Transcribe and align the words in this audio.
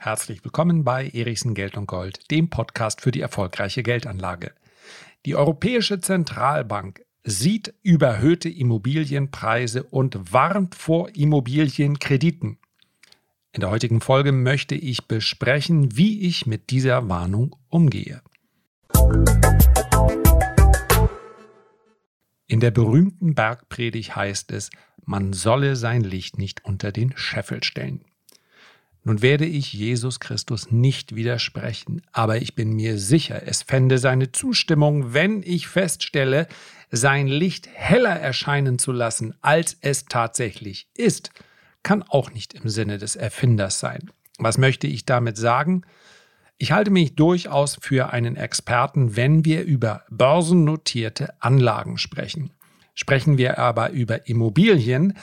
Herzlich 0.00 0.44
willkommen 0.44 0.84
bei 0.84 1.08
Erichsen 1.08 1.54
Geld 1.54 1.76
und 1.76 1.86
Gold, 1.86 2.30
dem 2.30 2.50
Podcast 2.50 3.00
für 3.00 3.10
die 3.10 3.20
erfolgreiche 3.20 3.82
Geldanlage. 3.82 4.52
Die 5.26 5.34
Europäische 5.34 6.00
Zentralbank 6.00 7.02
sieht 7.24 7.74
überhöhte 7.82 8.48
Immobilienpreise 8.48 9.82
und 9.82 10.32
warnt 10.32 10.76
vor 10.76 11.08
Immobilienkrediten. 11.16 12.58
In 13.50 13.60
der 13.60 13.70
heutigen 13.70 14.00
Folge 14.00 14.30
möchte 14.30 14.76
ich 14.76 15.08
besprechen, 15.08 15.96
wie 15.96 16.20
ich 16.28 16.46
mit 16.46 16.70
dieser 16.70 17.08
Warnung 17.08 17.56
umgehe. 17.68 18.22
In 22.46 22.60
der 22.60 22.70
berühmten 22.70 23.34
Bergpredigt 23.34 24.14
heißt 24.14 24.52
es, 24.52 24.70
man 25.04 25.32
solle 25.32 25.74
sein 25.74 26.04
Licht 26.04 26.38
nicht 26.38 26.64
unter 26.64 26.92
den 26.92 27.16
Scheffel 27.16 27.64
stellen. 27.64 28.04
Nun 29.04 29.22
werde 29.22 29.46
ich 29.46 29.72
Jesus 29.72 30.20
Christus 30.20 30.70
nicht 30.70 31.14
widersprechen, 31.14 32.02
aber 32.12 32.42
ich 32.42 32.54
bin 32.54 32.74
mir 32.74 32.98
sicher, 32.98 33.42
es 33.46 33.62
fände 33.62 33.98
seine 33.98 34.32
Zustimmung, 34.32 35.14
wenn 35.14 35.42
ich 35.42 35.68
feststelle, 35.68 36.46
sein 36.90 37.26
Licht 37.26 37.68
heller 37.72 38.18
erscheinen 38.18 38.78
zu 38.78 38.92
lassen, 38.92 39.34
als 39.40 39.76
es 39.80 40.06
tatsächlich 40.06 40.88
ist, 40.94 41.30
kann 41.82 42.02
auch 42.02 42.32
nicht 42.32 42.54
im 42.54 42.68
Sinne 42.68 42.98
des 42.98 43.16
Erfinders 43.16 43.78
sein. 43.78 44.10
Was 44.38 44.58
möchte 44.58 44.86
ich 44.86 45.04
damit 45.06 45.36
sagen? 45.36 45.82
Ich 46.58 46.72
halte 46.72 46.90
mich 46.90 47.14
durchaus 47.14 47.78
für 47.80 48.12
einen 48.12 48.36
Experten, 48.36 49.16
wenn 49.16 49.44
wir 49.44 49.62
über 49.62 50.04
börsennotierte 50.10 51.40
Anlagen 51.40 51.98
sprechen. 51.98 52.50
Sprechen 52.94 53.38
wir 53.38 53.58
aber 53.58 53.90
über 53.90 54.26
Immobilien, 54.28 55.16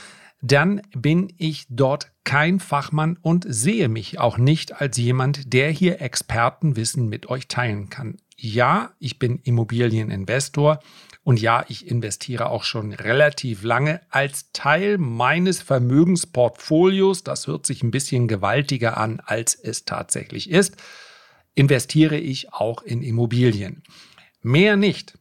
dann 0.46 0.82
bin 0.96 1.34
ich 1.38 1.66
dort 1.70 2.12
kein 2.24 2.60
Fachmann 2.60 3.18
und 3.20 3.46
sehe 3.48 3.90
mich 3.90 4.20
auch 4.20 4.38
nicht 4.38 4.80
als 4.80 4.98
jemand, 4.98 5.54
der 5.54 5.72
hier 5.72 6.02
Expertenwissen 6.02 7.10
mit 7.10 7.30
euch 7.30 7.48
teilen 7.48 7.90
kann. 7.90 8.18
Ja, 8.38 8.92
ich 9.00 9.18
bin 9.18 9.40
Immobilieninvestor 9.40 10.80
und 11.24 11.42
ja, 11.42 11.66
ich 11.68 11.88
investiere 11.88 12.50
auch 12.50 12.64
schon 12.64 12.94
relativ 12.94 13.64
lange 13.64 14.02
als 14.12 14.52
Teil 14.52 15.00
meines 15.00 15.64
Vermögensportfolios. 15.64 17.24
Das 17.24 17.48
hört 17.48 17.66
sich 17.66 17.82
ein 17.82 17.92
bisschen 17.92 18.28
gewaltiger 18.28 18.98
an, 18.98 19.22
als 19.26 19.56
es 19.56 19.86
tatsächlich 19.86 20.52
ist. 20.52 20.78
Investiere 21.56 22.18
ich 22.18 22.54
auch 22.54 22.84
in 22.84 23.02
Immobilien. 23.02 23.82
Mehr 24.44 24.76
nicht. 24.76 25.18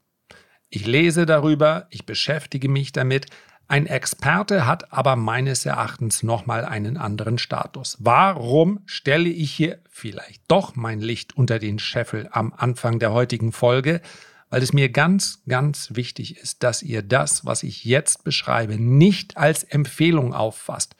Ich 0.68 0.86
lese 0.86 1.24
darüber, 1.24 1.86
ich 1.88 2.04
beschäftige 2.04 2.68
mich 2.68 2.92
damit, 2.92 3.26
ein 3.66 3.86
Experte 3.86 4.66
hat 4.66 4.92
aber 4.92 5.16
meines 5.16 5.64
Erachtens 5.64 6.22
nochmal 6.22 6.64
einen 6.64 6.96
anderen 6.96 7.38
Status. 7.38 7.96
Warum 8.00 8.80
stelle 8.84 9.30
ich 9.30 9.52
hier 9.52 9.78
vielleicht 9.88 10.42
doch 10.48 10.76
mein 10.76 11.00
Licht 11.00 11.36
unter 11.36 11.58
den 11.58 11.78
Scheffel 11.78 12.28
am 12.30 12.52
Anfang 12.54 12.98
der 12.98 13.12
heutigen 13.12 13.52
Folge? 13.52 14.02
Weil 14.50 14.62
es 14.62 14.72
mir 14.72 14.90
ganz, 14.90 15.42
ganz 15.48 15.90
wichtig 15.94 16.36
ist, 16.36 16.62
dass 16.62 16.82
ihr 16.82 17.02
das, 17.02 17.44
was 17.46 17.62
ich 17.62 17.84
jetzt 17.84 18.22
beschreibe, 18.22 18.78
nicht 18.78 19.36
als 19.36 19.64
Empfehlung 19.64 20.34
auffasst. 20.34 20.94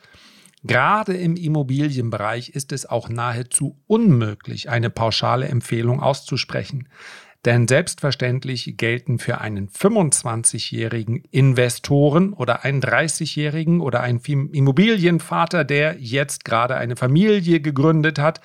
Gerade 0.63 1.15
im 1.15 1.35
Immobilienbereich 1.35 2.49
ist 2.49 2.71
es 2.71 2.87
auch 2.87 3.07
nahezu 3.07 3.77
unmöglich, 3.85 4.69
eine 4.69 4.89
pauschale 4.89 5.47
Empfehlung 5.47 6.01
auszusprechen. 6.01 6.89
Denn 7.45 7.67
selbstverständlich 7.67 8.75
gelten 8.75 9.19
für 9.19 9.39
einen 9.39 9.69
25-jährigen 9.69 11.23
Investoren 11.29 12.33
oder 12.33 12.65
einen 12.65 12.81
30-jährigen 12.81 13.81
oder 13.81 14.01
einen 14.01 14.19
Immobilienvater, 14.19 15.63
der 15.63 15.97
jetzt 15.99 16.43
gerade 16.43 16.75
eine 16.75 16.95
Familie 16.95 17.59
gegründet 17.59 18.17
hat, 18.17 18.41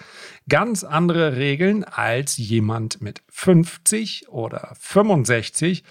ganz 0.51 0.85
andere 0.85 1.37
Regeln 1.37 1.83
als 1.83 2.37
jemand 2.37 3.01
mit 3.01 3.23
50 3.31 4.29
oder 4.29 4.77
65 4.79 5.83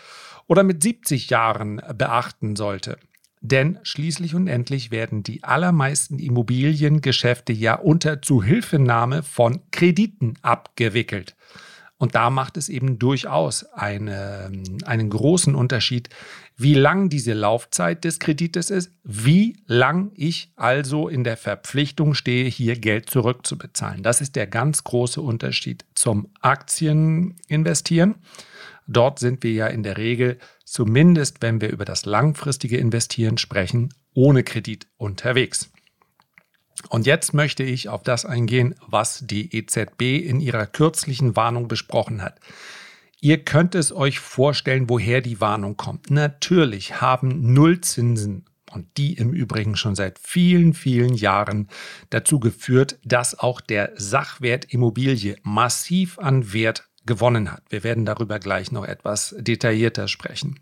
oder 0.45 0.61
mit 0.61 0.83
70 0.83 1.31
Jahren 1.31 1.81
beachten 1.97 2.55
sollte. 2.55 2.99
Denn 3.41 3.79
schließlich 3.81 4.35
und 4.35 4.47
endlich 4.47 4.91
werden 4.91 5.23
die 5.23 5.43
allermeisten 5.43 6.19
Immobiliengeschäfte 6.19 7.53
ja 7.53 7.73
unter 7.75 8.21
Zuhilfenahme 8.21 9.23
von 9.23 9.61
Krediten 9.71 10.35
abgewickelt. 10.43 11.35
Und 11.99 12.15
da 12.15 12.29
macht 12.29 12.55
es 12.55 12.69
eben 12.69 12.97
durchaus 12.97 13.65
eine, 13.73 14.49
einen 14.85 15.09
großen 15.09 15.53
Unterschied, 15.53 16.07
wie 16.55 16.73
lang 16.73 17.09
diese 17.09 17.33
Laufzeit 17.33 18.05
des 18.05 18.19
Kredites 18.19 18.69
ist, 18.69 18.93
wie 19.03 19.57
lang 19.67 20.11
ich 20.15 20.53
also 20.55 21.09
in 21.09 21.25
der 21.25 21.35
Verpflichtung 21.35 22.13
stehe, 22.13 22.49
hier 22.49 22.79
Geld 22.79 23.09
zurückzubezahlen. 23.09 24.01
Das 24.01 24.21
ist 24.21 24.37
der 24.37 24.47
ganz 24.47 24.85
große 24.85 25.19
Unterschied 25.19 25.85
zum 25.93 26.29
Aktieninvestieren. 26.39 28.15
Dort 28.87 29.19
sind 29.19 29.43
wir 29.43 29.51
ja 29.51 29.67
in 29.67 29.83
der 29.83 29.97
Regel, 29.97 30.39
zumindest 30.63 31.41
wenn 31.41 31.59
wir 31.59 31.69
über 31.69 31.83
das 31.83 32.05
langfristige 32.05 32.77
Investieren 32.77 33.37
sprechen, 33.37 33.93
ohne 34.13 34.43
Kredit 34.43 34.87
unterwegs. 34.95 35.69
Und 36.87 37.05
jetzt 37.05 37.33
möchte 37.33 37.63
ich 37.63 37.89
auf 37.89 38.03
das 38.03 38.25
eingehen, 38.25 38.75
was 38.87 39.25
die 39.25 39.53
EZB 39.55 40.01
in 40.23 40.39
ihrer 40.39 40.65
kürzlichen 40.65 41.35
Warnung 41.35 41.67
besprochen 41.67 42.21
hat. 42.21 42.39
Ihr 43.19 43.43
könnt 43.43 43.75
es 43.75 43.91
euch 43.91 44.19
vorstellen, 44.19 44.89
woher 44.89 45.19
die 45.19 45.41
Warnung 45.41 45.75
kommt. 45.75 46.09
Natürlich 46.09 47.01
haben 47.01 47.53
Nullzinsen 47.53 48.45
und 48.71 48.85
die 48.97 49.13
im 49.13 49.33
Übrigen 49.33 49.75
schon 49.75 49.95
seit 49.95 50.19
vielen, 50.19 50.73
vielen 50.73 51.15
Jahren 51.15 51.67
dazu 52.11 52.39
geführt, 52.39 52.97
dass 53.03 53.37
auch 53.37 53.59
der 53.59 53.91
Sachwert 53.95 54.65
Immobilie 54.65 55.35
massiv 55.43 56.17
an 56.19 56.53
Wert 56.53 56.87
gewonnen 57.05 57.51
hat. 57.51 57.63
Wir 57.69 57.83
werden 57.83 58.05
darüber 58.05 58.39
gleich 58.39 58.71
noch 58.71 58.85
etwas 58.85 59.35
detaillierter 59.37 60.07
sprechen. 60.07 60.59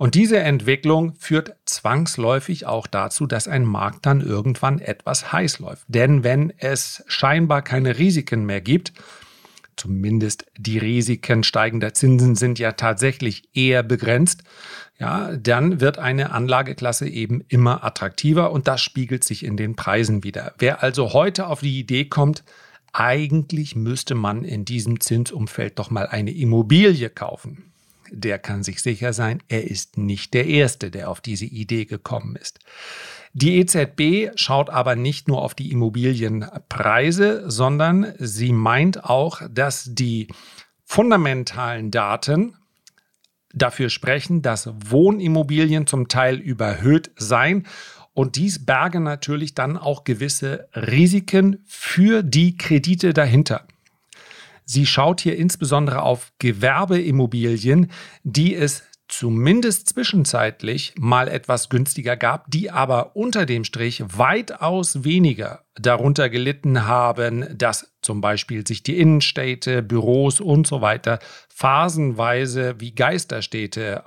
Und 0.00 0.14
diese 0.14 0.38
Entwicklung 0.38 1.12
führt 1.18 1.56
zwangsläufig 1.66 2.64
auch 2.64 2.86
dazu, 2.86 3.26
dass 3.26 3.46
ein 3.46 3.66
Markt 3.66 4.06
dann 4.06 4.22
irgendwann 4.22 4.78
etwas 4.78 5.30
heiß 5.30 5.58
läuft. 5.58 5.84
Denn 5.88 6.24
wenn 6.24 6.54
es 6.56 7.04
scheinbar 7.06 7.60
keine 7.60 7.98
Risiken 7.98 8.46
mehr 8.46 8.62
gibt, 8.62 8.94
zumindest 9.76 10.46
die 10.56 10.78
Risiken 10.78 11.42
steigender 11.42 11.92
Zinsen 11.92 12.34
sind 12.34 12.58
ja 12.58 12.72
tatsächlich 12.72 13.42
eher 13.52 13.82
begrenzt, 13.82 14.42
ja, 14.98 15.36
dann 15.36 15.82
wird 15.82 15.98
eine 15.98 16.32
Anlageklasse 16.32 17.06
eben 17.06 17.42
immer 17.48 17.84
attraktiver 17.84 18.52
und 18.52 18.68
das 18.68 18.80
spiegelt 18.80 19.22
sich 19.22 19.44
in 19.44 19.58
den 19.58 19.76
Preisen 19.76 20.24
wieder. 20.24 20.54
Wer 20.56 20.82
also 20.82 21.12
heute 21.12 21.46
auf 21.46 21.60
die 21.60 21.78
Idee 21.78 22.06
kommt, 22.06 22.42
eigentlich 22.94 23.76
müsste 23.76 24.14
man 24.14 24.44
in 24.44 24.64
diesem 24.64 24.98
Zinsumfeld 25.00 25.78
doch 25.78 25.90
mal 25.90 26.06
eine 26.06 26.30
Immobilie 26.30 27.10
kaufen 27.10 27.69
der 28.12 28.38
kann 28.38 28.62
sich 28.62 28.82
sicher 28.82 29.12
sein, 29.12 29.42
er 29.48 29.70
ist 29.70 29.98
nicht 29.98 30.34
der 30.34 30.46
Erste, 30.46 30.90
der 30.90 31.10
auf 31.10 31.20
diese 31.20 31.46
Idee 31.46 31.84
gekommen 31.84 32.36
ist. 32.36 32.58
Die 33.32 33.58
EZB 33.58 34.32
schaut 34.34 34.70
aber 34.70 34.96
nicht 34.96 35.28
nur 35.28 35.42
auf 35.42 35.54
die 35.54 35.70
Immobilienpreise, 35.70 37.48
sondern 37.48 38.12
sie 38.18 38.52
meint 38.52 39.04
auch, 39.04 39.42
dass 39.48 39.84
die 39.94 40.28
fundamentalen 40.84 41.92
Daten 41.92 42.56
dafür 43.54 43.88
sprechen, 43.88 44.42
dass 44.42 44.70
Wohnimmobilien 44.90 45.86
zum 45.86 46.08
Teil 46.08 46.38
überhöht 46.38 47.12
seien. 47.16 47.66
Und 48.14 48.34
dies 48.34 48.66
berge 48.66 48.98
natürlich 48.98 49.54
dann 49.54 49.76
auch 49.76 50.02
gewisse 50.02 50.68
Risiken 50.74 51.62
für 51.66 52.24
die 52.24 52.56
Kredite 52.56 53.14
dahinter. 53.14 53.64
Sie 54.72 54.86
schaut 54.86 55.20
hier 55.20 55.36
insbesondere 55.36 56.02
auf 56.02 56.32
Gewerbeimmobilien, 56.38 57.90
die 58.22 58.54
es 58.54 58.84
zumindest 59.08 59.88
zwischenzeitlich 59.88 60.94
mal 60.96 61.26
etwas 61.26 61.70
günstiger 61.70 62.16
gab, 62.16 62.48
die 62.48 62.70
aber 62.70 63.16
unter 63.16 63.46
dem 63.46 63.64
Strich 63.64 64.00
weitaus 64.06 65.02
weniger 65.02 65.64
darunter 65.74 66.28
gelitten 66.28 66.86
haben, 66.86 67.46
dass 67.58 67.92
zum 68.00 68.20
Beispiel 68.20 68.64
sich 68.64 68.84
die 68.84 69.00
Innenstädte, 69.00 69.82
Büros 69.82 70.40
und 70.40 70.68
so 70.68 70.80
weiter 70.80 71.18
phasenweise 71.48 72.76
wie 72.78 72.94
Geisterstädte 72.94 74.04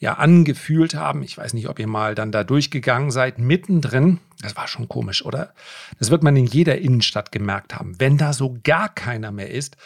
ja 0.00 0.14
angefühlt 0.14 0.94
haben. 0.94 1.22
Ich 1.22 1.36
weiß 1.38 1.52
nicht, 1.52 1.68
ob 1.68 1.78
ihr 1.78 1.86
mal 1.86 2.14
dann 2.14 2.32
da 2.32 2.42
durchgegangen 2.42 3.10
seid, 3.10 3.38
mittendrin. 3.38 4.18
Das 4.40 4.56
war 4.56 4.66
schon 4.66 4.88
komisch, 4.88 5.24
oder? 5.24 5.52
Das 5.98 6.10
wird 6.10 6.22
man 6.22 6.36
in 6.36 6.46
jeder 6.46 6.78
Innenstadt 6.78 7.30
gemerkt 7.30 7.74
haben, 7.74 8.00
wenn 8.00 8.16
da 8.16 8.32
so 8.32 8.56
gar 8.64 8.88
keiner 8.88 9.30
mehr 9.30 9.50
ist. 9.50 9.76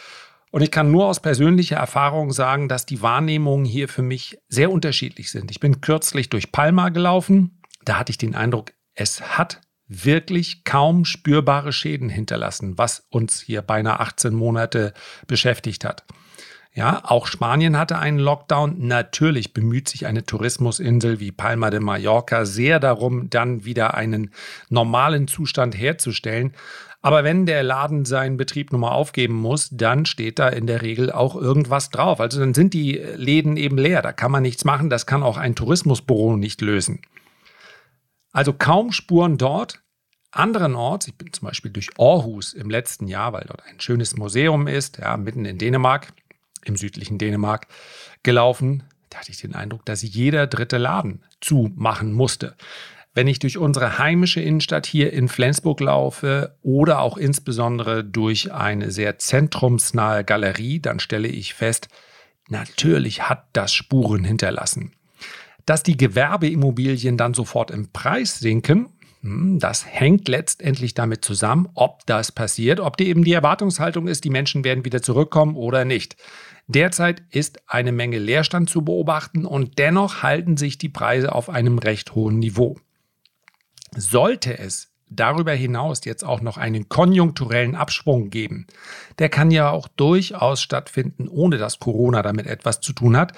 Und 0.53 0.63
ich 0.63 0.71
kann 0.71 0.93
nur 0.93 1.07
aus 1.07 1.21
persönlicher 1.21 1.77
Erfahrung 1.77 2.31
sagen, 2.31 2.69
dass 2.69 2.87
die 2.87 3.03
Wahrnehmungen 3.03 3.65
hier 3.65 3.89
für 3.89 4.03
mich 4.03 4.39
sehr 4.49 4.71
unterschiedlich 4.71 5.33
sind. 5.33 5.51
Ich 5.51 5.59
bin 5.59 5.81
kürzlich 5.81 6.31
durch 6.31 6.53
Palma 6.53 6.91
gelaufen. 6.91 7.61
Da 7.85 7.99
hatte 7.99 8.13
ich 8.13 8.19
den 8.19 8.37
Eindruck, 8.37 8.73
es 8.95 9.37
hat 9.37 9.61
wirklich 9.89 10.63
kaum 10.63 11.05
spürbare 11.05 11.73
Schäden 11.73 12.09
hinterlassen, 12.09 12.79
was 12.79 13.07
uns 13.11 13.41
hier 13.41 13.63
beinahe 13.63 13.99
18 13.99 14.33
Monate 14.33 14.95
beschäftigt 15.27 15.85
hat. 15.85 16.05
Ja, 16.77 17.03
auch 17.05 17.29
Spanien 17.29 17.79
hatte 17.79 18.01
einen 18.01 18.19
Lockdown. 18.19 18.85
Natürlich 18.85 19.55
bemüht 19.55 19.89
sich 19.89 20.07
eine 20.07 20.25
Tourismusinsel 20.25 21.21
wie 21.21 21.31
Palma 21.31 21.71
de 21.71 21.79
Mallorca 21.79 22.45
sehr 22.45 22.81
darum, 22.81 23.31
dann 23.31 23.65
wieder 23.65 23.95
einen 23.95 24.33
normalen 24.71 25.29
Zustand 25.29 25.79
herzustellen. 25.79 26.53
Aber 27.01 27.23
wenn 27.23 27.47
der 27.47 27.63
Laden 27.63 28.05
seinen 28.05 28.37
Betrieb 28.37 28.73
nun 28.73 28.81
mal 28.81 28.91
aufgeben 28.91 29.35
muss, 29.35 29.69
dann 29.71 30.05
steht 30.05 30.41
da 30.41 30.49
in 30.49 30.67
der 30.67 30.83
Regel 30.83 31.13
auch 31.13 31.37
irgendwas 31.37 31.91
drauf. 31.91 32.19
Also 32.19 32.41
dann 32.41 32.55
sind 32.55 32.75
die 32.75 32.95
Läden 32.95 33.57
eben 33.57 33.79
leer. 33.79 34.03
Da 34.03 34.13
kann 34.13 34.33
man 34.33 34.43
nichts 34.43 34.65
machen. 34.65 34.91
Das 34.91 35.07
kann 35.07 35.23
auch 35.23 35.37
ein 35.37 35.55
Tourismusbüro 35.55 36.37
nicht 36.37 36.61
lösen. 36.61 37.03
Also 38.33 38.53
kaum 38.53 38.91
Spuren 38.91 39.39
dort. 39.39 39.81
Anderenorts, 40.33 41.07
ich 41.07 41.17
bin 41.17 41.33
zum 41.33 41.47
Beispiel 41.47 41.71
durch 41.71 41.91
Aarhus 41.97 42.53
im 42.53 42.69
letzten 42.69 43.07
Jahr, 43.07 43.33
weil 43.33 43.45
dort 43.47 43.63
ein 43.67 43.79
schönes 43.79 44.17
Museum 44.17 44.67
ist, 44.67 44.99
ja, 44.99 45.17
mitten 45.17 45.45
in 45.45 45.59
Dänemark 45.59 46.13
im 46.65 46.77
südlichen 46.77 47.19
Dänemark 47.19 47.67
gelaufen. 48.23 48.83
Da 49.11 49.21
hatte 49.21 49.31
ich 49.31 49.41
den 49.41 49.55
Eindruck, 49.55 49.85
dass 49.85 50.03
jeder 50.03 50.47
dritte 50.47 50.79
Laden 50.79 51.23
zumachen 51.41 52.13
musste. 52.13 52.57
Wenn 53.15 53.29
ich 53.29 53.39
durch 53.39 53.59
unsere 53.59 53.99
heimische 53.99 54.41
Innenstadt 54.41 54.87
hier 54.87 55.13
in 55.13 55.29
Flensburg 55.29 55.79
laufe 55.79 56.57
oder 56.63 56.99
auch 56.99 57.17
insbesondere 57.17 58.03
durch 58.03 58.53
eine 58.53 58.91
sehr 58.91 59.19
zentrumsnahe 59.19 60.25
Galerie, 60.25 60.81
dann 60.81 60.99
stelle 60.99 61.29
ich 61.29 61.55
fest, 61.55 61.87
natürlich 62.49 63.29
hat 63.29 63.47
das 63.53 63.73
Spuren 63.73 64.25
hinterlassen. 64.25 64.93
Dass 65.65 65.85
die 65.85 65.97
Gewerbeimmobilien 65.97 67.17
dann 67.17 67.35
sofort 67.35 67.71
im 67.71 67.91
Preis 67.93 68.41
sinken, 68.41 68.89
das 69.27 69.87
hängt 69.87 70.29
letztendlich 70.29 70.93
damit 70.93 71.25
zusammen, 71.25 71.71
ob 71.73 72.05
das 72.05 72.31
passiert, 72.31 72.79
ob 72.79 72.99
die 72.99 73.09
eben 73.09 73.25
die 73.25 73.33
Erwartungshaltung 73.33 74.07
ist, 74.07 74.25
die 74.25 74.31
Menschen 74.31 74.65
werden 74.65 74.85
wieder 74.85 75.01
zurückkommen 75.01 75.57
oder 75.57 75.87
nicht. 75.87 76.17
Derzeit 76.67 77.23
ist 77.31 77.63
eine 77.67 77.93
Menge 77.93 78.19
Leerstand 78.19 78.69
zu 78.69 78.83
beobachten 78.83 79.47
und 79.47 79.79
dennoch 79.79 80.23
halten 80.23 80.59
sich 80.59 80.77
die 80.77 80.91
Preise 80.91 81.35
auf 81.35 81.49
einem 81.49 81.79
recht 81.79 82.15
hohen 82.15 82.39
Niveau. 82.39 82.77
Sollte 83.97 84.59
es 84.59 84.91
darüber 85.09 85.53
hinaus 85.53 86.05
jetzt 86.05 86.25
auch 86.25 86.43
noch 86.43 86.59
einen 86.59 86.91
konjunkturellen 86.91 87.77
Abschwung 87.77 88.29
geben, 88.29 88.67
der 89.19 89.31
kann 89.31 89.51
ja 89.51 89.71
auch 89.71 89.89
durchaus 89.89 90.61
stattfinden, 90.61 91.29
ohne 91.29 91.57
dass 91.57 91.79
Corona 91.79 92.21
damit 92.21 92.47
etwas 92.47 92.81
zu 92.81 92.93
tun 92.93 93.17
hat, 93.17 93.33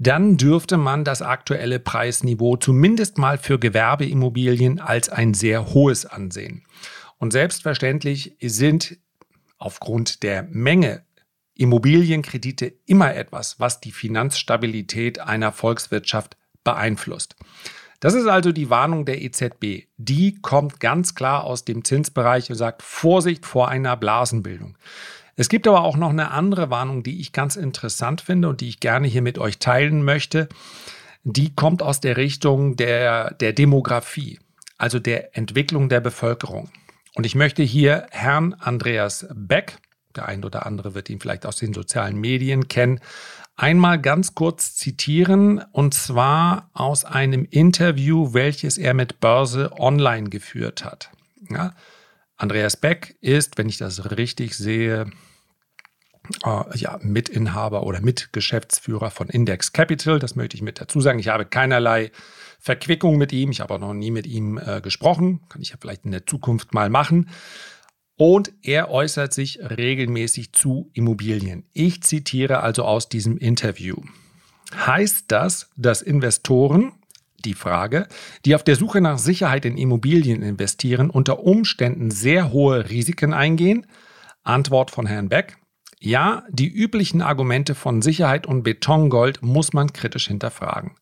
dann 0.00 0.38
dürfte 0.38 0.78
man 0.78 1.04
das 1.04 1.20
aktuelle 1.20 1.78
Preisniveau 1.78 2.56
zumindest 2.56 3.18
mal 3.18 3.36
für 3.36 3.58
Gewerbeimmobilien 3.58 4.80
als 4.80 5.10
ein 5.10 5.34
sehr 5.34 5.74
hohes 5.74 6.06
ansehen. 6.06 6.64
Und 7.18 7.34
selbstverständlich 7.34 8.34
sind 8.40 8.96
aufgrund 9.58 10.22
der 10.22 10.44
Menge 10.44 11.04
Immobilienkredite 11.54 12.72
immer 12.86 13.14
etwas, 13.14 13.60
was 13.60 13.80
die 13.80 13.92
Finanzstabilität 13.92 15.18
einer 15.18 15.52
Volkswirtschaft 15.52 16.38
beeinflusst. 16.64 17.36
Das 18.00 18.14
ist 18.14 18.26
also 18.26 18.52
die 18.52 18.70
Warnung 18.70 19.04
der 19.04 19.20
EZB. 19.20 19.84
Die 19.98 20.40
kommt 20.40 20.80
ganz 20.80 21.14
klar 21.14 21.44
aus 21.44 21.66
dem 21.66 21.84
Zinsbereich 21.84 22.48
und 22.48 22.56
sagt 22.56 22.82
Vorsicht 22.82 23.44
vor 23.44 23.68
einer 23.68 23.98
Blasenbildung. 23.98 24.78
Es 25.40 25.48
gibt 25.48 25.66
aber 25.66 25.84
auch 25.84 25.96
noch 25.96 26.10
eine 26.10 26.32
andere 26.32 26.68
Warnung, 26.68 27.02
die 27.02 27.18
ich 27.18 27.32
ganz 27.32 27.56
interessant 27.56 28.20
finde 28.20 28.50
und 28.50 28.60
die 28.60 28.68
ich 28.68 28.78
gerne 28.78 29.08
hier 29.08 29.22
mit 29.22 29.38
euch 29.38 29.58
teilen 29.58 30.04
möchte. 30.04 30.50
Die 31.24 31.54
kommt 31.54 31.82
aus 31.82 31.98
der 31.98 32.18
Richtung 32.18 32.76
der, 32.76 33.32
der 33.32 33.54
Demografie, 33.54 34.38
also 34.76 34.98
der 34.98 35.34
Entwicklung 35.38 35.88
der 35.88 36.00
Bevölkerung. 36.00 36.68
Und 37.14 37.24
ich 37.24 37.36
möchte 37.36 37.62
hier 37.62 38.06
Herrn 38.10 38.52
Andreas 38.52 39.28
Beck, 39.34 39.78
der 40.14 40.28
ein 40.28 40.44
oder 40.44 40.66
andere 40.66 40.94
wird 40.94 41.08
ihn 41.08 41.20
vielleicht 41.20 41.46
aus 41.46 41.56
den 41.56 41.72
sozialen 41.72 42.20
Medien 42.20 42.68
kennen, 42.68 43.00
einmal 43.56 43.98
ganz 43.98 44.34
kurz 44.34 44.74
zitieren 44.74 45.64
und 45.72 45.94
zwar 45.94 46.68
aus 46.74 47.06
einem 47.06 47.46
Interview, 47.46 48.34
welches 48.34 48.76
er 48.76 48.92
mit 48.92 49.20
Börse 49.20 49.72
Online 49.78 50.28
geführt 50.28 50.84
hat. 50.84 51.08
Ja, 51.48 51.72
Andreas 52.36 52.76
Beck 52.76 53.16
ist, 53.22 53.56
wenn 53.56 53.70
ich 53.70 53.78
das 53.78 54.10
richtig 54.10 54.54
sehe, 54.54 55.06
äh, 56.44 56.76
ja, 56.76 56.98
Mitinhaber 57.02 57.84
oder 57.84 58.00
Mitgeschäftsführer 58.00 59.10
von 59.10 59.28
Index 59.28 59.72
Capital. 59.72 60.18
Das 60.18 60.36
möchte 60.36 60.56
ich 60.56 60.62
mit 60.62 60.80
dazu 60.80 61.00
sagen. 61.00 61.18
Ich 61.18 61.28
habe 61.28 61.44
keinerlei 61.44 62.10
Verquickung 62.58 63.16
mit 63.16 63.32
ihm. 63.32 63.50
Ich 63.50 63.60
habe 63.60 63.74
auch 63.74 63.78
noch 63.78 63.94
nie 63.94 64.10
mit 64.10 64.26
ihm 64.26 64.58
äh, 64.58 64.80
gesprochen. 64.80 65.40
Kann 65.48 65.62
ich 65.62 65.70
ja 65.70 65.76
vielleicht 65.80 66.04
in 66.04 66.10
der 66.10 66.26
Zukunft 66.26 66.74
mal 66.74 66.90
machen 66.90 67.28
und 68.20 68.52
er 68.60 68.90
äußert 68.90 69.32
sich 69.32 69.60
regelmäßig 69.62 70.52
zu 70.52 70.90
Immobilien. 70.92 71.64
Ich 71.72 72.02
zitiere 72.02 72.60
also 72.60 72.84
aus 72.84 73.08
diesem 73.08 73.38
Interview. 73.38 73.96
Heißt 74.74 75.24
das, 75.28 75.70
dass 75.76 76.02
Investoren, 76.02 76.92
die 77.46 77.54
Frage, 77.54 78.08
die 78.44 78.54
auf 78.54 78.62
der 78.62 78.76
Suche 78.76 79.00
nach 79.00 79.16
Sicherheit 79.16 79.64
in 79.64 79.78
Immobilien 79.78 80.42
investieren, 80.42 81.08
unter 81.08 81.40
Umständen 81.40 82.10
sehr 82.10 82.52
hohe 82.52 82.90
Risiken 82.90 83.32
eingehen? 83.32 83.86
Antwort 84.42 84.90
von 84.90 85.06
Herrn 85.06 85.30
Beck. 85.30 85.56
Ja, 86.02 86.44
die 86.48 86.72
üblichen 86.72 87.20
Argumente 87.20 87.74
von 87.74 88.00
Sicherheit 88.00 88.46
und 88.46 88.62
Betongold 88.62 89.42
muss 89.42 89.74
man 89.74 89.92
kritisch 89.92 90.28
hinterfragen. 90.28 90.92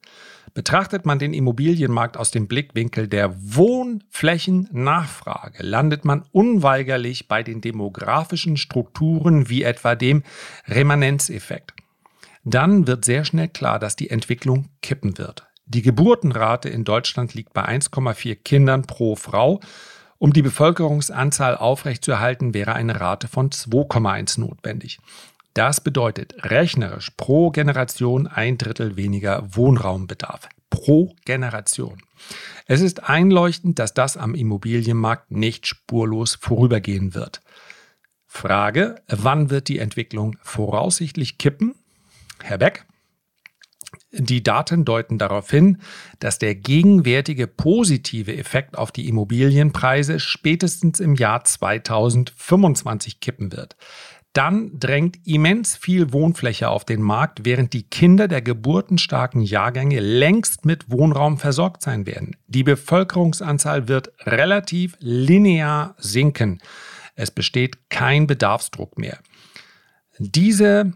Betrachtet 0.55 1.07
man 1.07 1.21
den 1.21 1.35
Immobilienmarkt 1.35 2.17
aus 2.17 2.33
dem 2.33 2.49
Blickwinkel 2.49 3.07
der 3.07 3.33
Wohnflächennachfrage, 3.39 5.63
landet 5.63 6.05
man 6.05 6.25
unweigerlich 6.33 7.29
bei 7.29 7.45
den 7.45 7.61
demografischen 7.61 8.57
Strukturen 8.57 9.49
wie 9.49 9.63
etwa 9.63 9.95
dem 9.95 10.25
Remanenzeffekt. 10.67 11.75
Dann 12.43 12.89
wird 12.89 13.05
sehr 13.05 13.25
schnell 13.25 13.49
klar, 13.49 13.79
dass 13.79 13.95
die 13.95 14.11
Entwicklung 14.11 14.71
kippen 14.83 15.17
wird. 15.17 15.47
Die 15.67 15.83
Geburtenrate 15.83 16.71
in 16.71 16.83
Deutschland 16.83 17.35
liegt 17.35 17.53
bei 17.53 17.69
1,4 17.69 18.35
Kindern 18.35 18.83
pro 18.83 19.15
Frau. 19.15 19.61
Um 20.19 20.33
die 20.33 20.43
Bevölkerungsanzahl 20.43 21.57
aufrechtzuerhalten, 21.57 22.53
wäre 22.53 22.75
eine 22.75 23.01
Rate 23.01 23.29
von 23.29 23.51
2,1 23.51 24.41
notwendig. 24.41 24.99
Das 25.55 25.81
bedeutet 25.81 26.35
rechnerisch 26.39 27.11
pro 27.17 27.51
Generation 27.51 28.27
ein 28.27 28.59
Drittel 28.59 28.97
weniger 28.97 29.57
Wohnraumbedarf. 29.57 30.49
Pro 30.71 31.15
Generation. 31.25 32.03
Es 32.67 32.81
ist 32.81 33.09
einleuchtend, 33.09 33.79
dass 33.79 33.95
das 33.95 34.17
am 34.17 34.35
Immobilienmarkt 34.35 35.31
nicht 35.31 35.67
spurlos 35.67 36.35
vorübergehen 36.35 37.15
wird. 37.15 37.41
Frage, 38.27 38.97
wann 39.09 39.51
wird 39.51 39.69
die 39.69 39.79
Entwicklung 39.79 40.37
voraussichtlich 40.43 41.39
kippen? 41.39 41.75
Herr 42.43 42.59
Beck, 42.59 42.85
die 44.11 44.43
Daten 44.43 44.85
deuten 44.85 45.19
darauf 45.19 45.51
hin, 45.51 45.79
dass 46.19 46.39
der 46.39 46.55
gegenwärtige 46.55 47.47
positive 47.47 48.37
Effekt 48.37 48.79
auf 48.79 48.91
die 48.91 49.09
Immobilienpreise 49.09 50.19
spätestens 50.19 51.01
im 51.01 51.15
Jahr 51.15 51.45
2025 51.45 53.21
kippen 53.21 53.53
wird 53.53 53.77
dann 54.39 54.79
drängt 54.79 55.27
immens 55.27 55.77
viel 55.77 56.13
Wohnfläche 56.13 56.69
auf 56.69 56.85
den 56.85 57.03
Markt, 57.03 57.45
während 57.45 57.73
die 57.73 57.83
Kinder 57.83 58.29
der 58.29 58.41
geburtenstarken 58.41 59.41
Jahrgänge 59.41 59.99
längst 59.99 60.65
mit 60.65 60.93
Wohnraum 60.93 61.39
versorgt 61.39 61.83
sein 61.83 62.07
werden. 62.07 62.37
Die 62.47 62.63
Bevölkerungsanzahl 62.63 63.89
wird 63.89 64.13
relativ 64.21 64.97
linear 65.01 65.97
sinken. 65.99 66.61
Es 67.17 67.33
besteht 67.33 67.91
kein 67.91 68.29
Bedarfsdruck 68.29 68.97
mehr. 68.97 69.19
Diese, 70.19 70.93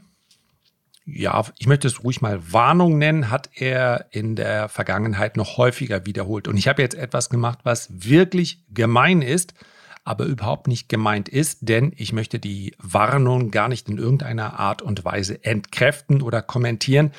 ja, 1.14 1.45
ich 1.59 1.66
möchte 1.66 1.88
es 1.88 2.02
ruhig 2.02 2.21
mal 2.21 2.40
Warnung 2.52 2.99
nennen, 2.99 3.31
hat 3.31 3.50
er 3.54 4.07
in 4.11 4.37
der 4.37 4.69
Vergangenheit 4.69 5.37
noch 5.37 5.59
häufiger 5.59 6.07
wiederholt. 6.07 6.49
Und 6.49 6.57
ich 6.57 6.69
habe 6.69 6.83
jetzt 6.83 6.95
etwas 6.95 7.31
gemacht, 7.31 7.61
was 7.64 7.88
wirklich 7.92 8.64
gemein 8.71 9.23
ist 9.23 9.54
aber 10.04 10.25
überhaupt 10.25 10.66
nicht 10.66 10.88
gemeint 10.88 11.28
ist, 11.28 11.59
denn 11.62 11.92
ich 11.97 12.12
möchte 12.12 12.38
die 12.38 12.75
Warnung 12.78 13.50
gar 13.50 13.69
nicht 13.69 13.88
in 13.88 13.99
irgendeiner 13.99 14.59
Art 14.59 14.83
und 14.83 15.04
Weise 15.04 15.45
entkräften 15.45 16.23
oder 16.23 16.42
kommentieren. 16.42 17.12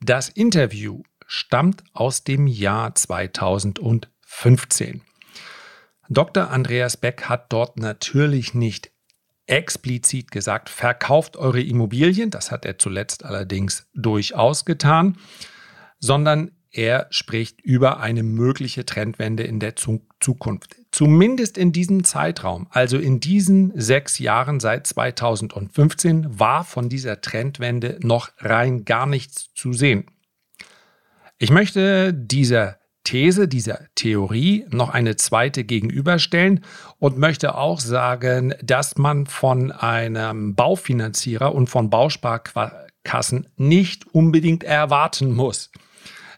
Das 0.00 0.28
Interview 0.28 1.02
stammt 1.26 1.82
aus 1.92 2.24
dem 2.24 2.46
Jahr 2.46 2.94
2015. 2.94 5.02
Dr. 6.08 6.50
Andreas 6.50 6.96
Beck 6.96 7.24
hat 7.24 7.52
dort 7.52 7.76
natürlich 7.76 8.54
nicht 8.54 8.92
explizit 9.48 10.30
gesagt, 10.30 10.68
verkauft 10.68 11.36
eure 11.36 11.60
Immobilien, 11.60 12.30
das 12.30 12.50
hat 12.50 12.64
er 12.64 12.78
zuletzt 12.78 13.24
allerdings 13.24 13.88
durchaus 13.94 14.64
getan, 14.64 15.16
sondern 15.98 16.52
er 16.70 17.06
spricht 17.10 17.60
über 17.62 18.00
eine 18.00 18.22
mögliche 18.22 18.84
Trendwende 18.84 19.42
in 19.42 19.58
der 19.58 19.74
Zukunft. 19.74 20.76
Zumindest 20.90 21.56
in 21.56 21.72
diesem 21.72 22.04
Zeitraum, 22.04 22.66
also 22.70 22.98
in 22.98 23.20
diesen 23.20 23.72
sechs 23.74 24.18
Jahren 24.18 24.60
seit 24.60 24.86
2015, 24.86 26.38
war 26.38 26.64
von 26.64 26.88
dieser 26.88 27.20
Trendwende 27.20 27.98
noch 28.02 28.30
rein 28.38 28.84
gar 28.84 29.06
nichts 29.06 29.52
zu 29.54 29.72
sehen. 29.72 30.04
Ich 31.38 31.50
möchte 31.50 32.12
dieser 32.12 32.78
These, 33.08 33.48
dieser 33.48 33.80
Theorie 33.94 34.66
noch 34.70 34.90
eine 34.90 35.16
zweite 35.16 35.64
gegenüberstellen 35.64 36.64
und 36.98 37.16
möchte 37.16 37.54
auch 37.56 37.80
sagen, 37.80 38.54
dass 38.62 38.98
man 38.98 39.26
von 39.26 39.72
einem 39.72 40.54
Baufinanzierer 40.54 41.54
und 41.54 41.68
von 41.68 41.88
Bausparquartieren 41.88 42.88
Sparkassen 43.08 43.48
nicht 43.56 44.06
unbedingt 44.14 44.64
erwarten 44.64 45.34
muss, 45.34 45.70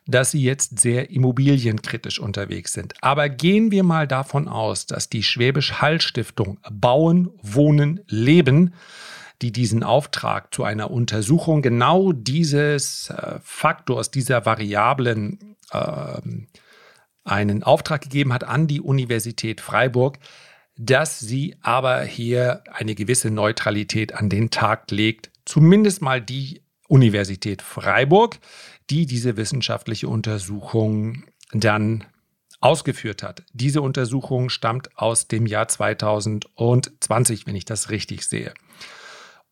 dass 0.07 0.31
sie 0.31 0.43
jetzt 0.43 0.79
sehr 0.79 1.11
immobilienkritisch 1.11 2.21
unterwegs 2.21 2.73
sind. 2.73 2.95
Aber 3.01 3.29
gehen 3.29 3.71
wir 3.71 3.83
mal 3.83 4.07
davon 4.07 4.49
aus, 4.49 4.87
dass 4.87 5.09
die 5.09 5.23
Schwäbisch 5.23 5.75
Hall 5.75 6.01
Stiftung 6.01 6.59
Bauen, 6.71 7.31
Wohnen, 7.43 8.01
Leben, 8.07 8.73
die 9.43 9.53
diesen 9.53 9.83
Auftrag 9.83 10.55
zu 10.55 10.65
einer 10.65 10.91
Untersuchung 10.91 11.63
genau 11.63 12.13
dieses 12.13 13.11
äh, 13.11 13.39
Faktors, 13.43 14.11
dieser 14.11 14.45
Variablen 14.45 15.57
äh, 15.73 16.21
einen 17.25 17.63
Auftrag 17.63 18.03
gegeben 18.03 18.33
hat 18.33 18.45
an 18.45 18.67
die 18.67 18.81
Universität 18.81 19.61
Freiburg, 19.61 20.19
dass 20.77 21.19
sie 21.19 21.57
aber 21.63 22.03
hier 22.03 22.63
eine 22.73 22.95
gewisse 22.95 23.31
Neutralität 23.31 24.15
an 24.15 24.29
den 24.29 24.51
Tag 24.51 24.91
legt, 24.91 25.31
zumindest 25.45 26.03
mal 26.03 26.21
die 26.21 26.63
Universität 26.89 27.63
Freiburg, 27.63 28.39
die 28.89 29.07
diese 29.07 29.37
wissenschaftliche 29.37 30.09
Untersuchung 30.09 31.25
dann 31.53 32.05
ausgeführt 32.61 33.23
hat. 33.23 33.43
Diese 33.53 33.81
Untersuchung 33.81 34.51
stammt 34.51 34.97
aus 34.99 35.29
dem 35.29 35.47
Jahr 35.47 35.69
2020, 35.69 37.47
wenn 37.47 37.57
ich 37.57 37.65
das 37.65 37.91
richtig 37.91 38.27
sehe. 38.27 38.53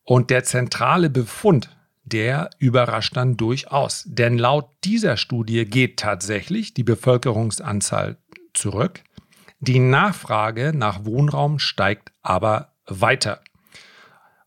Und 0.09 0.31
der 0.31 0.43
zentrale 0.43 1.11
Befund, 1.11 1.77
der 2.03 2.49
überrascht 2.59 3.15
dann 3.15 3.37
durchaus. 3.37 4.05
Denn 4.07 4.38
laut 4.38 4.71
dieser 4.85 5.19
Studie 5.19 5.67
geht 5.67 5.99
tatsächlich 5.99 6.73
die 6.73 6.83
Bevölkerungsanzahl 6.83 8.17
zurück. 8.55 9.03
Die 9.61 9.79
Nachfrage 9.79 10.73
nach 10.75 11.05
Wohnraum 11.05 11.59
steigt 11.59 12.12
aber 12.23 12.73
weiter. 12.87 13.43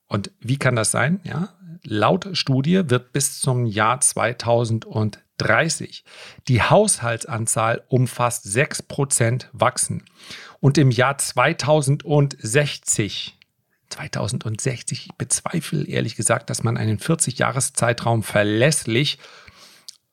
Und 0.07 0.31
wie 0.39 0.57
kann 0.57 0.75
das 0.75 0.89
sein? 0.89 1.19
Ja, 1.25 1.49
laut 1.83 2.35
Studie 2.35 2.89
wird 2.89 3.13
bis 3.13 3.39
zum 3.39 3.67
Jahr 3.67 4.01
2030 4.01 6.03
die 6.47 6.63
Haushaltsanzahl 6.63 7.83
um 7.87 8.07
fast 8.07 8.47
6% 8.47 9.45
wachsen. 9.53 10.05
Und 10.59 10.79
im 10.79 10.89
Jahr 10.89 11.19
2060 11.19 13.37
2060, 13.91 15.05
ich 15.07 15.15
bezweifle 15.17 15.85
ehrlich 15.85 16.15
gesagt, 16.15 16.49
dass 16.49 16.63
man 16.63 16.77
einen 16.77 16.97
40-Jahres-Zeitraum 16.97 18.23
verlässlich 18.23 19.19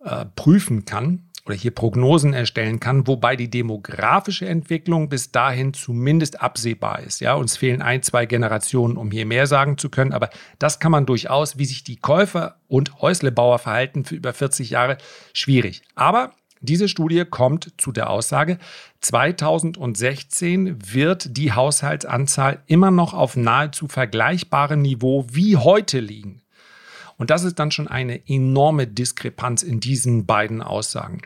äh, 0.04 0.25
prüfen 0.37 0.85
kann, 0.85 1.28
oder 1.49 1.56
hier 1.56 1.70
Prognosen 1.70 2.35
erstellen 2.35 2.78
kann, 2.78 3.06
wobei 3.06 3.35
die 3.35 3.49
demografische 3.49 4.47
Entwicklung 4.47 5.08
bis 5.08 5.32
dahin 5.32 5.73
zumindest 5.73 6.42
absehbar 6.42 7.00
ist. 7.00 7.20
Ja, 7.20 7.35
uns 7.35 7.56
fehlen 7.56 7.80
ein, 7.80 8.02
zwei 8.02 8.26
Generationen, 8.26 8.97
um 8.97 9.11
hier 9.11 9.25
mehr 9.25 9.47
sagen 9.47 9.78
zu 9.78 9.88
können, 9.88 10.12
aber 10.12 10.28
das 10.58 10.78
kann 10.78 10.92
man 10.92 11.06
durchaus, 11.06 11.58
wie 11.58 11.64
sich 11.64 11.85
die 11.85 11.97
Käufer 11.97 12.56
und 12.68 13.00
Häuslebauer 13.00 13.58
verhalten 13.58 14.04
für 14.04 14.14
über 14.14 14.35
40 14.35 14.70
Jahre, 14.70 14.99
schwierig. 15.32 15.82
Aber 15.94 16.32
diese 16.61 16.88
Studie 16.88 17.25
kommt 17.25 17.73
zu 17.79 17.93
der 17.93 18.11
Aussage, 18.11 18.59
2016 19.00 20.93
wird 20.93 21.37
die 21.37 21.53
Haushaltsanzahl 21.53 22.62
immer 22.67 22.91
noch 22.91 23.15
auf 23.15 23.37
nahezu 23.37 23.88
vergleichbarem 23.88 24.83
Niveau 24.83 25.27
wie 25.31 25.57
heute 25.57 26.00
liegen. 26.00 26.43
Und 27.17 27.31
das 27.31 27.45
ist 27.45 27.59
dann 27.59 27.71
schon 27.71 27.88
eine 27.88 28.29
enorme 28.29 28.87
Diskrepanz 28.87 29.62
in 29.62 29.81
diesen 29.81 30.25
beiden 30.27 30.62
Aussagen. 30.62 31.23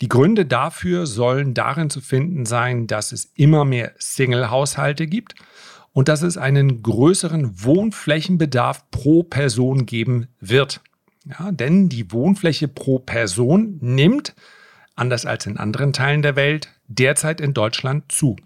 Die 0.00 0.08
Gründe 0.08 0.44
dafür 0.44 1.06
sollen 1.06 1.54
darin 1.54 1.88
zu 1.88 2.00
finden 2.00 2.44
sein, 2.44 2.86
dass 2.86 3.12
es 3.12 3.30
immer 3.36 3.64
mehr 3.64 3.92
Single-Haushalte 3.98 5.06
gibt 5.06 5.34
und 5.92 6.08
dass 6.08 6.22
es 6.22 6.36
einen 6.36 6.82
größeren 6.82 7.62
Wohnflächenbedarf 7.62 8.90
pro 8.90 9.22
Person 9.22 9.86
geben 9.86 10.28
wird. 10.40 10.80
Ja, 11.24 11.52
denn 11.52 11.88
die 11.88 12.10
Wohnfläche 12.10 12.66
pro 12.66 12.98
Person 12.98 13.78
nimmt, 13.80 14.34
anders 15.02 15.26
als 15.26 15.46
in 15.46 15.58
anderen 15.58 15.92
Teilen 15.92 16.22
der 16.22 16.36
Welt, 16.36 16.68
derzeit 16.86 17.40
in 17.40 17.52
Deutschland 17.52 18.10
zu. 18.10 18.36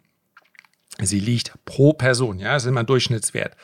Sie 0.98 1.20
liegt 1.20 1.52
pro 1.66 1.92
Person, 1.92 2.38
ja, 2.38 2.54
das 2.54 2.64
ist 2.64 2.70
immer 2.70 2.80
ein 2.80 2.86
Durchschnittswert. 2.86 3.54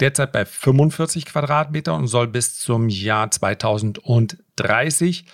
Derzeit 0.00 0.32
bei 0.32 0.46
45 0.46 1.26
Quadratmeter 1.26 1.94
und 1.94 2.06
soll 2.06 2.26
bis 2.26 2.58
zum 2.58 2.88
Jahr 2.88 3.30
2030 3.30 5.26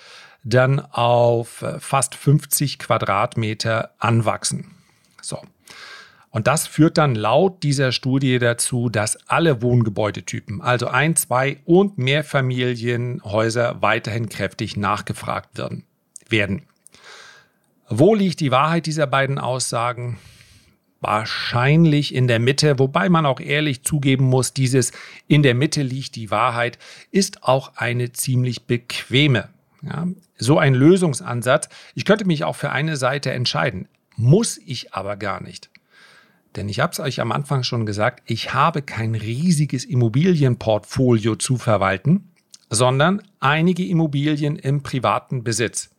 dann 0.43 0.81
auf 0.81 1.63
äh, 1.63 1.79
fast 1.79 2.17
50 2.17 2.81
Quadratmeter 2.81 3.95
anwachsen. 3.99 4.73
So. 5.23 5.41
Und 6.31 6.49
das 6.49 6.67
führt 6.67 6.99
dann 6.99 7.15
laut 7.15 7.63
dieser 7.63 7.93
Studie 7.93 8.41
dazu, 8.41 8.89
dass 8.89 9.17
alle 9.29 9.63
Wohngebäudetypen, 9.63 10.61
also 10.61 10.89
ein, 10.89 11.15
zwei 11.15 11.59
und 11.65 11.97
mehr 11.97 12.25
Familienhäuser, 12.25 13.81
weiterhin 13.81 14.29
kräftig 14.29 14.77
nachgefragt 14.77 15.63
werden. 16.29 16.67
Wo 17.89 18.15
liegt 18.15 18.41
die 18.41 18.51
Wahrheit 18.51 18.87
dieser 18.87 19.07
beiden 19.07 19.39
Aussagen? 19.39 20.19
Wahrscheinlich 21.01 22.15
in 22.15 22.29
der 22.29 22.39
Mitte, 22.39 22.79
wobei 22.79 23.11
man 23.11 23.27
auch 23.27 23.41
ehrlich 23.41 23.83
zugeben 23.85 24.25
muss, 24.25 24.55
dieses 24.55 24.93
in 25.29 25.43
der 25.43 25.55
Mitte 25.55 25.83
liegt 25.83 26.17
die 26.17 26.31
Wahrheit 26.31 26.79
ist 27.11 27.43
auch 27.43 27.77
eine 27.77 28.13
ziemlich 28.13 28.67
bequeme. 28.67 29.51
Ja, 29.83 30.09
so 30.39 30.59
ein 30.59 30.73
Lösungsansatz. 30.73 31.69
Ich 31.95 32.07
könnte 32.07 32.25
mich 32.25 32.45
auch 32.45 32.57
für 32.57 32.71
eine 32.71 32.97
Seite 32.97 33.33
entscheiden, 33.33 33.87
muss 34.17 34.59
ich 34.65 34.95
aber 34.95 35.17
gar 35.17 35.43
nicht. 35.43 35.69
Denn 36.57 36.71
ich 36.71 36.81
habe 36.81 36.93
es 36.93 37.01
euch 37.01 37.21
am 37.21 37.33
Anfang 37.33 37.65
schon 37.65 37.85
gesagt, 37.85 38.23
ich 38.25 38.55
habe 38.55 38.81
kein 38.81 39.15
riesiges 39.15 39.85
Immobilienportfolio 39.85 41.37
zu 41.37 41.59
verwalten, 41.59 42.31
sondern 42.71 43.23
einige 43.41 43.85
Immobilien 43.85 44.57
im 44.57 44.83
privaten 44.83 45.45
Besitz. 45.45 45.91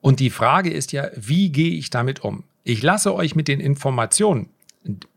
Und 0.00 0.20
die 0.20 0.30
Frage 0.30 0.70
ist 0.70 0.92
ja, 0.92 1.08
wie 1.14 1.50
gehe 1.50 1.72
ich 1.72 1.90
damit 1.90 2.24
um? 2.24 2.44
Ich 2.64 2.82
lasse 2.82 3.14
euch 3.14 3.34
mit 3.34 3.48
den 3.48 3.60
Informationen 3.60 4.48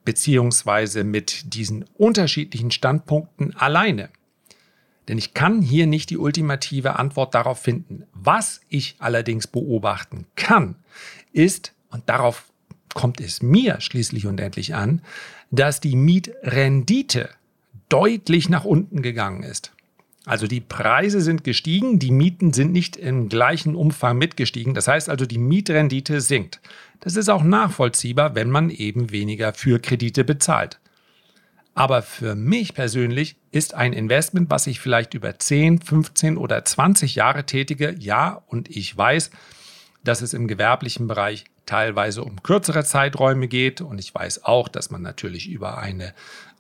beziehungsweise 0.04 1.04
mit 1.04 1.54
diesen 1.54 1.86
unterschiedlichen 1.98 2.72
Standpunkten 2.72 3.56
alleine. 3.56 4.10
Denn 5.08 5.18
ich 5.18 5.34
kann 5.34 5.62
hier 5.62 5.88
nicht 5.88 6.10
die 6.10 6.18
ultimative 6.18 6.98
Antwort 6.98 7.36
darauf 7.36 7.60
finden. 7.60 8.04
Was 8.14 8.62
ich 8.70 8.96
allerdings 9.00 9.48
beobachten 9.48 10.26
kann, 10.36 10.76
ist, 11.34 11.74
und 11.90 12.08
darauf 12.08 12.46
kommt 12.94 13.20
es 13.20 13.42
mir 13.42 13.82
schließlich 13.82 14.28
und 14.28 14.40
endlich 14.40 14.76
an, 14.76 15.02
dass 15.52 15.80
die 15.80 15.96
Mietrendite 15.96 17.30
deutlich 17.90 18.50
nach 18.50 18.66
unten 18.66 19.02
gegangen 19.02 19.44
ist. 19.44 19.72
Also 20.26 20.48
die 20.48 20.62
Preise 20.62 21.20
sind 21.20 21.44
gestiegen, 21.44 22.00
die 22.00 22.12
Mieten 22.12 22.54
sind 22.54 22.72
nicht 22.72 22.96
im 22.96 23.28
gleichen 23.28 23.76
Umfang 23.76 24.18
mitgestiegen. 24.18 24.74
Das 24.74 24.88
heißt 24.88 25.10
also, 25.10 25.26
die 25.26 25.38
Mietrendite 25.38 26.22
sinkt. 26.22 26.62
Das 27.02 27.18
ist 27.18 27.30
auch 27.30 27.44
nachvollziehbar, 27.44 28.34
wenn 28.34 28.50
man 28.50 28.70
eben 28.70 29.12
weniger 29.12 29.54
für 29.54 29.80
Kredite 29.80 30.24
bezahlt. 30.24 30.80
Aber 31.76 32.04
für 32.04 32.36
mich 32.36 32.74
persönlich 32.74 33.36
ist 33.52 33.74
ein 33.74 33.94
Investment, 33.94 34.50
was 34.50 34.68
ich 34.68 34.80
vielleicht 34.80 35.14
über 35.14 35.38
10, 35.38 35.82
15 35.82 36.38
oder 36.38 36.64
20 36.64 37.16
Jahre 37.16 37.46
tätige, 37.46 37.96
ja, 37.98 38.44
und 38.48 38.70
ich 38.70 38.96
weiß, 38.96 39.32
dass 40.04 40.22
es 40.22 40.34
im 40.34 40.48
gewerblichen 40.48 41.08
Bereich 41.08 41.46
teilweise 41.66 42.24
um 42.24 42.44
kürzere 42.44 42.84
Zeiträume 42.84 43.48
geht. 43.48 43.82
Und 43.82 44.00
ich 44.00 44.14
weiß 44.14 44.44
auch, 44.44 44.68
dass 44.68 44.92
man 44.92 45.02
natürlich 45.02 45.50
über 45.50 45.78
eine 45.78 46.14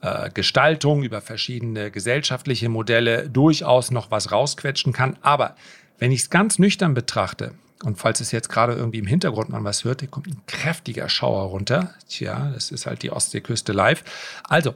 äh, 0.03 0.29
Gestaltung, 0.31 1.01
über 1.03 1.21
verschiedene 1.21 1.89
gesellschaftliche 1.89 2.69
Modelle 2.69 3.29
durchaus 3.29 3.89
noch 3.89 4.11
was 4.11 4.31
rausquetschen 4.31 4.91
kann. 4.91 5.17
Aber 5.21 5.55
wenn 5.97 6.11
ich 6.11 6.21
es 6.21 6.29
ganz 6.29 6.59
nüchtern 6.59 6.93
betrachte, 6.93 7.53
und 7.83 7.97
falls 7.97 8.19
es 8.19 8.31
jetzt 8.31 8.49
gerade 8.49 8.73
irgendwie 8.73 8.99
im 8.99 9.07
Hintergrund 9.07 9.49
man 9.49 9.63
was 9.63 9.83
hört, 9.83 10.01
hier 10.01 10.09
kommt 10.09 10.27
ein 10.27 10.41
kräftiger 10.45 11.09
Schauer 11.09 11.43
runter. 11.43 11.93
Tja, 12.07 12.51
das 12.53 12.71
ist 12.71 12.85
halt 12.85 13.01
die 13.01 13.11
Ostseeküste 13.11 13.73
live. 13.73 14.03
Also, 14.47 14.75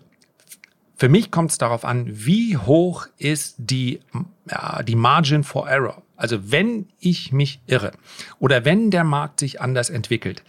für 0.97 1.09
mich 1.09 1.29
kommt 1.29 1.51
es 1.51 1.57
darauf 1.57 1.85
an, 1.85 2.05
wie 2.07 2.57
hoch 2.57 3.07
ist 3.17 3.55
die, 3.57 3.99
ja, 4.49 4.81
die 4.81 4.95
Margin 4.95 5.43
for 5.43 5.69
Error. 5.69 6.01
Also 6.15 6.51
wenn 6.51 6.87
ich 6.99 7.31
mich 7.31 7.59
irre 7.67 7.91
oder 8.39 8.65
wenn 8.65 8.89
der 8.89 9.03
Markt 9.03 9.39
sich 9.39 9.61
anders 9.61 9.89
entwickelt, 9.89 10.43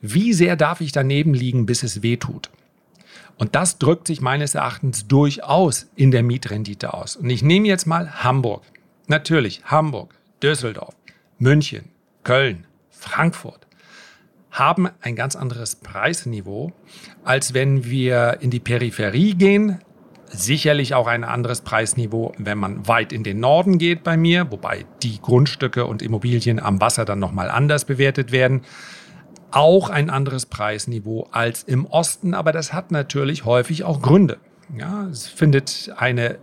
wie 0.00 0.32
sehr 0.32 0.56
darf 0.56 0.80
ich 0.80 0.92
daneben 0.92 1.34
liegen, 1.34 1.66
bis 1.66 1.82
es 1.82 2.02
weh 2.02 2.16
tut? 2.16 2.50
Und 3.42 3.56
das 3.56 3.78
drückt 3.78 4.06
sich 4.06 4.20
meines 4.20 4.54
Erachtens 4.54 5.08
durchaus 5.08 5.88
in 5.96 6.12
der 6.12 6.22
Mietrendite 6.22 6.94
aus. 6.94 7.16
Und 7.16 7.28
ich 7.28 7.42
nehme 7.42 7.66
jetzt 7.66 7.86
mal 7.88 8.22
Hamburg. 8.22 8.62
Natürlich 9.08 9.62
Hamburg, 9.64 10.14
Düsseldorf, 10.40 10.94
München, 11.38 11.86
Köln, 12.22 12.68
Frankfurt 12.90 13.66
haben 14.52 14.90
ein 15.00 15.16
ganz 15.16 15.34
anderes 15.34 15.74
Preisniveau, 15.74 16.72
als 17.24 17.52
wenn 17.52 17.84
wir 17.84 18.38
in 18.42 18.52
die 18.52 18.60
Peripherie 18.60 19.34
gehen. 19.34 19.80
Sicherlich 20.28 20.94
auch 20.94 21.08
ein 21.08 21.24
anderes 21.24 21.62
Preisniveau, 21.62 22.34
wenn 22.38 22.58
man 22.58 22.86
weit 22.86 23.12
in 23.12 23.24
den 23.24 23.40
Norden 23.40 23.78
geht 23.78 24.04
bei 24.04 24.16
mir, 24.16 24.52
wobei 24.52 24.86
die 25.02 25.20
Grundstücke 25.20 25.86
und 25.86 26.00
Immobilien 26.00 26.60
am 26.60 26.80
Wasser 26.80 27.04
dann 27.04 27.18
nochmal 27.18 27.50
anders 27.50 27.86
bewertet 27.86 28.30
werden. 28.30 28.62
Auch 29.52 29.90
ein 29.90 30.10
anderes 30.10 30.46
Preisniveau 30.46 31.28
als 31.30 31.62
im 31.62 31.86
Osten, 31.86 32.34
aber 32.34 32.52
das 32.52 32.72
hat 32.72 32.90
natürlich 32.90 33.44
häufig 33.44 33.84
auch 33.84 34.02
Gründe. 34.02 34.38
Ja, 34.76 35.06
es 35.08 35.28
findet 35.28 35.92
eine 35.96 36.38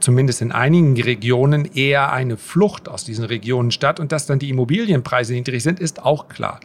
zumindest 0.00 0.42
in 0.42 0.52
einigen 0.52 1.00
Regionen 1.00 1.64
eher 1.66 2.12
eine 2.12 2.36
Flucht 2.36 2.88
aus 2.88 3.04
diesen 3.04 3.24
Regionen 3.24 3.70
statt 3.70 4.00
und 4.00 4.12
dass 4.12 4.26
dann 4.26 4.38
die 4.38 4.48
Immobilienpreise 4.48 5.34
niedrig 5.34 5.62
sind, 5.62 5.78
ist 5.78 6.02
auch 6.02 6.28
klar. 6.28 6.60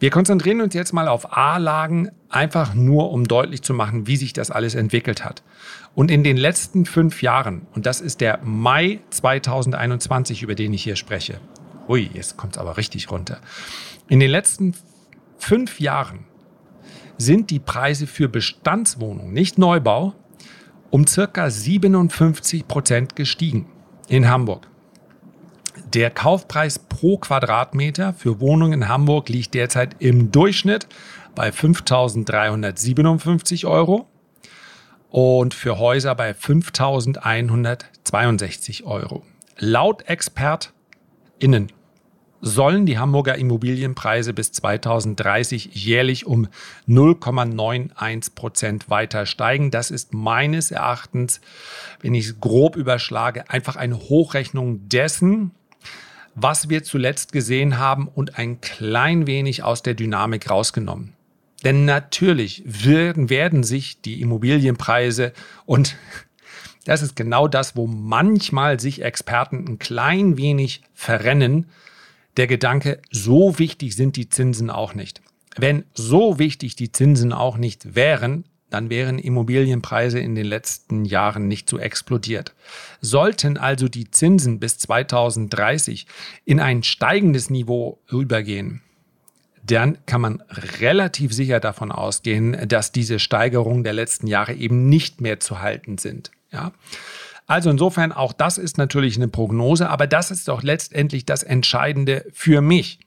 Wir 0.00 0.10
konzentrieren 0.10 0.60
uns 0.60 0.74
jetzt 0.74 0.92
mal 0.92 1.06
auf 1.06 1.36
A-Lagen, 1.36 2.10
einfach 2.28 2.74
nur 2.74 3.12
um 3.12 3.28
deutlich 3.28 3.62
zu 3.62 3.72
machen, 3.72 4.08
wie 4.08 4.16
sich 4.16 4.32
das 4.32 4.50
alles 4.50 4.74
entwickelt 4.74 5.24
hat. 5.24 5.44
Und 5.94 6.10
in 6.10 6.24
den 6.24 6.36
letzten 6.36 6.86
fünf 6.86 7.22
Jahren, 7.22 7.68
und 7.72 7.86
das 7.86 8.00
ist 8.00 8.20
der 8.20 8.40
Mai 8.42 8.98
2021, 9.10 10.42
über 10.42 10.56
den 10.56 10.74
ich 10.74 10.82
hier 10.82 10.96
spreche, 10.96 11.38
ui, 11.88 12.10
jetzt 12.14 12.36
kommt 12.36 12.54
es 12.54 12.58
aber 12.58 12.78
richtig 12.78 13.12
runter. 13.12 13.38
In 14.12 14.20
den 14.20 14.30
letzten 14.30 14.76
fünf 15.38 15.80
Jahren 15.80 16.26
sind 17.16 17.48
die 17.48 17.60
Preise 17.60 18.06
für 18.06 18.28
Bestandswohnungen, 18.28 19.32
nicht 19.32 19.56
Neubau, 19.56 20.12
um 20.90 21.06
circa 21.06 21.48
57 21.48 22.68
Prozent 22.68 23.16
gestiegen 23.16 23.70
in 24.10 24.28
Hamburg. 24.28 24.68
Der 25.94 26.10
Kaufpreis 26.10 26.78
pro 26.78 27.16
Quadratmeter 27.16 28.12
für 28.12 28.38
Wohnungen 28.38 28.82
in 28.82 28.88
Hamburg 28.88 29.30
liegt 29.30 29.54
derzeit 29.54 29.96
im 29.98 30.30
Durchschnitt 30.30 30.86
bei 31.34 31.48
5.357 31.48 33.66
Euro 33.66 34.10
und 35.08 35.54
für 35.54 35.78
Häuser 35.78 36.14
bei 36.14 36.32
5.162 36.32 38.84
Euro. 38.84 39.22
Laut 39.56 40.06
ExpertInnen 40.06 41.72
sollen 42.42 42.86
die 42.86 42.98
Hamburger 42.98 43.36
Immobilienpreise 43.36 44.34
bis 44.34 44.50
2030 44.50 45.70
jährlich 45.72 46.26
um 46.26 46.48
0,91 46.88 48.34
Prozent 48.34 48.90
weiter 48.90 49.26
steigen. 49.26 49.70
Das 49.70 49.92
ist 49.92 50.12
meines 50.12 50.72
Erachtens, 50.72 51.40
wenn 52.00 52.14
ich 52.14 52.26
es 52.26 52.40
grob 52.40 52.74
überschlage, 52.76 53.48
einfach 53.48 53.76
eine 53.76 53.96
Hochrechnung 53.96 54.88
dessen, 54.88 55.52
was 56.34 56.68
wir 56.68 56.82
zuletzt 56.82 57.30
gesehen 57.30 57.78
haben 57.78 58.08
und 58.08 58.38
ein 58.38 58.60
klein 58.60 59.28
wenig 59.28 59.62
aus 59.62 59.82
der 59.82 59.94
Dynamik 59.94 60.50
rausgenommen. 60.50 61.14
Denn 61.62 61.84
natürlich 61.84 62.64
werden, 62.66 63.30
werden 63.30 63.62
sich 63.62 64.00
die 64.00 64.20
Immobilienpreise 64.20 65.32
und 65.64 65.96
das 66.86 67.02
ist 67.02 67.14
genau 67.14 67.46
das, 67.46 67.76
wo 67.76 67.86
manchmal 67.86 68.80
sich 68.80 69.02
Experten 69.02 69.64
ein 69.68 69.78
klein 69.78 70.36
wenig 70.36 70.82
verrennen, 70.92 71.66
der 72.36 72.46
Gedanke, 72.46 73.00
so 73.10 73.58
wichtig 73.58 73.94
sind 73.96 74.16
die 74.16 74.28
Zinsen 74.28 74.70
auch 74.70 74.94
nicht. 74.94 75.20
Wenn 75.56 75.84
so 75.94 76.38
wichtig 76.38 76.76
die 76.76 76.92
Zinsen 76.92 77.32
auch 77.32 77.58
nicht 77.58 77.94
wären, 77.94 78.44
dann 78.70 78.88
wären 78.88 79.18
Immobilienpreise 79.18 80.18
in 80.18 80.34
den 80.34 80.46
letzten 80.46 81.04
Jahren 81.04 81.46
nicht 81.46 81.68
so 81.68 81.78
explodiert. 81.78 82.54
Sollten 83.02 83.58
also 83.58 83.86
die 83.88 84.10
Zinsen 84.10 84.60
bis 84.60 84.78
2030 84.78 86.06
in 86.46 86.58
ein 86.58 86.82
steigendes 86.82 87.50
Niveau 87.50 87.98
übergehen, 88.08 88.80
dann 89.64 89.98
kann 90.06 90.20
man 90.20 90.42
relativ 90.80 91.32
sicher 91.32 91.60
davon 91.60 91.92
ausgehen, 91.92 92.68
dass 92.68 92.92
diese 92.92 93.18
Steigerungen 93.18 93.84
der 93.84 93.92
letzten 93.92 94.26
Jahre 94.26 94.54
eben 94.54 94.88
nicht 94.88 95.20
mehr 95.20 95.38
zu 95.38 95.60
halten 95.60 95.98
sind. 95.98 96.32
Ja? 96.50 96.72
Also 97.46 97.70
insofern, 97.70 98.12
auch 98.12 98.32
das 98.32 98.58
ist 98.58 98.78
natürlich 98.78 99.16
eine 99.16 99.28
Prognose, 99.28 99.88
aber 99.88 100.06
das 100.06 100.30
ist 100.30 100.48
doch 100.48 100.62
letztendlich 100.62 101.26
das 101.26 101.42
Entscheidende 101.42 102.24
für 102.32 102.60
mich. 102.60 103.00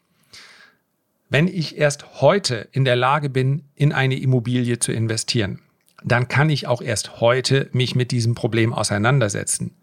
Wenn 1.30 1.48
ich 1.48 1.78
erst 1.78 2.22
heute 2.22 2.68
in 2.72 2.86
der 2.86 2.96
Lage 2.96 3.30
bin, 3.30 3.64
in 3.76 3.92
eine 3.92 4.20
Immobilie 4.20 4.80
zu 4.80 4.92
investieren, 4.92 5.60
dann 6.04 6.28
kann 6.28 6.50
ich 6.50 6.68
auch 6.68 6.82
erst 6.82 7.20
heute 7.20 7.70
mich 7.72 7.96
mit 7.96 8.12
diesem 8.12 8.36
Problem 8.36 8.74
auseinandersetzen. 8.74 9.76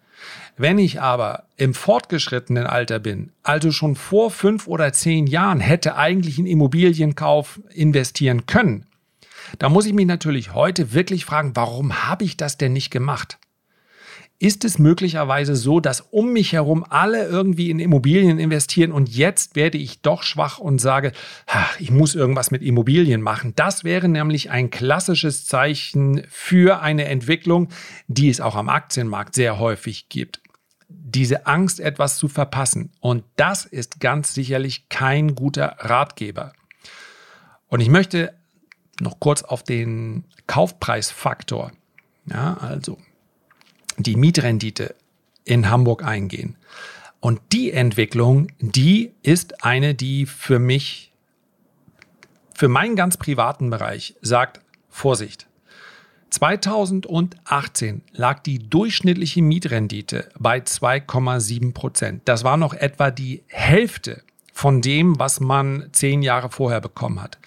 Wenn 0.56 0.78
ich 0.78 1.00
aber 1.00 1.44
im 1.56 1.74
fortgeschrittenen 1.74 2.66
Alter 2.66 3.00
bin, 3.00 3.32
also 3.42 3.72
schon 3.72 3.96
vor 3.96 4.30
fünf 4.30 4.68
oder 4.68 4.92
zehn 4.92 5.26
Jahren 5.26 5.60
hätte 5.60 5.96
eigentlich 5.96 6.38
in 6.38 6.46
Immobilienkauf 6.46 7.60
investieren 7.70 8.46
können, 8.46 8.86
da 9.58 9.68
muss 9.68 9.86
ich 9.86 9.92
mich 9.92 10.06
natürlich 10.06 10.54
heute 10.54 10.92
wirklich 10.92 11.24
fragen, 11.24 11.56
warum 11.56 12.04
habe 12.04 12.24
ich 12.24 12.36
das 12.36 12.56
denn 12.56 12.72
nicht 12.72 12.90
gemacht? 12.90 13.38
Ist 14.42 14.64
es 14.64 14.80
möglicherweise 14.80 15.54
so, 15.54 15.78
dass 15.78 16.00
um 16.00 16.32
mich 16.32 16.52
herum 16.52 16.84
alle 16.88 17.26
irgendwie 17.26 17.70
in 17.70 17.78
Immobilien 17.78 18.40
investieren 18.40 18.90
und 18.90 19.08
jetzt 19.08 19.54
werde 19.54 19.78
ich 19.78 20.00
doch 20.02 20.24
schwach 20.24 20.58
und 20.58 20.80
sage, 20.80 21.12
ich 21.78 21.92
muss 21.92 22.16
irgendwas 22.16 22.50
mit 22.50 22.60
Immobilien 22.60 23.22
machen. 23.22 23.52
Das 23.54 23.84
wäre 23.84 24.08
nämlich 24.08 24.50
ein 24.50 24.70
klassisches 24.70 25.46
Zeichen 25.46 26.24
für 26.28 26.82
eine 26.82 27.04
Entwicklung, 27.04 27.68
die 28.08 28.30
es 28.30 28.40
auch 28.40 28.56
am 28.56 28.68
Aktienmarkt 28.68 29.36
sehr 29.36 29.60
häufig 29.60 30.08
gibt. 30.08 30.40
Diese 30.88 31.46
Angst, 31.46 31.78
etwas 31.78 32.16
zu 32.16 32.26
verpassen. 32.26 32.90
Und 32.98 33.22
das 33.36 33.64
ist 33.64 34.00
ganz 34.00 34.34
sicherlich 34.34 34.88
kein 34.88 35.36
guter 35.36 35.76
Ratgeber. 35.78 36.52
Und 37.68 37.78
ich 37.78 37.88
möchte 37.88 38.34
noch 39.00 39.20
kurz 39.20 39.44
auf 39.44 39.62
den 39.62 40.24
Kaufpreisfaktor, 40.48 41.70
ja, 42.26 42.56
also 42.60 42.98
die 43.96 44.16
Mietrendite 44.16 44.94
in 45.44 45.70
Hamburg 45.70 46.04
eingehen. 46.04 46.56
Und 47.20 47.40
die 47.52 47.72
Entwicklung, 47.72 48.48
die 48.58 49.12
ist 49.22 49.64
eine, 49.64 49.94
die 49.94 50.26
für 50.26 50.58
mich, 50.58 51.12
für 52.54 52.68
meinen 52.68 52.96
ganz 52.96 53.16
privaten 53.16 53.70
Bereich 53.70 54.16
sagt, 54.22 54.60
Vorsicht. 54.88 55.46
2018 56.30 58.02
lag 58.12 58.40
die 58.40 58.58
durchschnittliche 58.58 59.42
Mietrendite 59.42 60.30
bei 60.38 60.58
2,7 60.58 61.74
Prozent. 61.74 62.22
Das 62.24 62.42
war 62.42 62.56
noch 62.56 62.72
etwa 62.72 63.10
die 63.10 63.42
Hälfte 63.48 64.22
von 64.52 64.80
dem, 64.80 65.18
was 65.18 65.40
man 65.40 65.88
zehn 65.92 66.22
Jahre 66.22 66.50
vorher 66.50 66.80
bekommen 66.80 67.22
hat. 67.22 67.38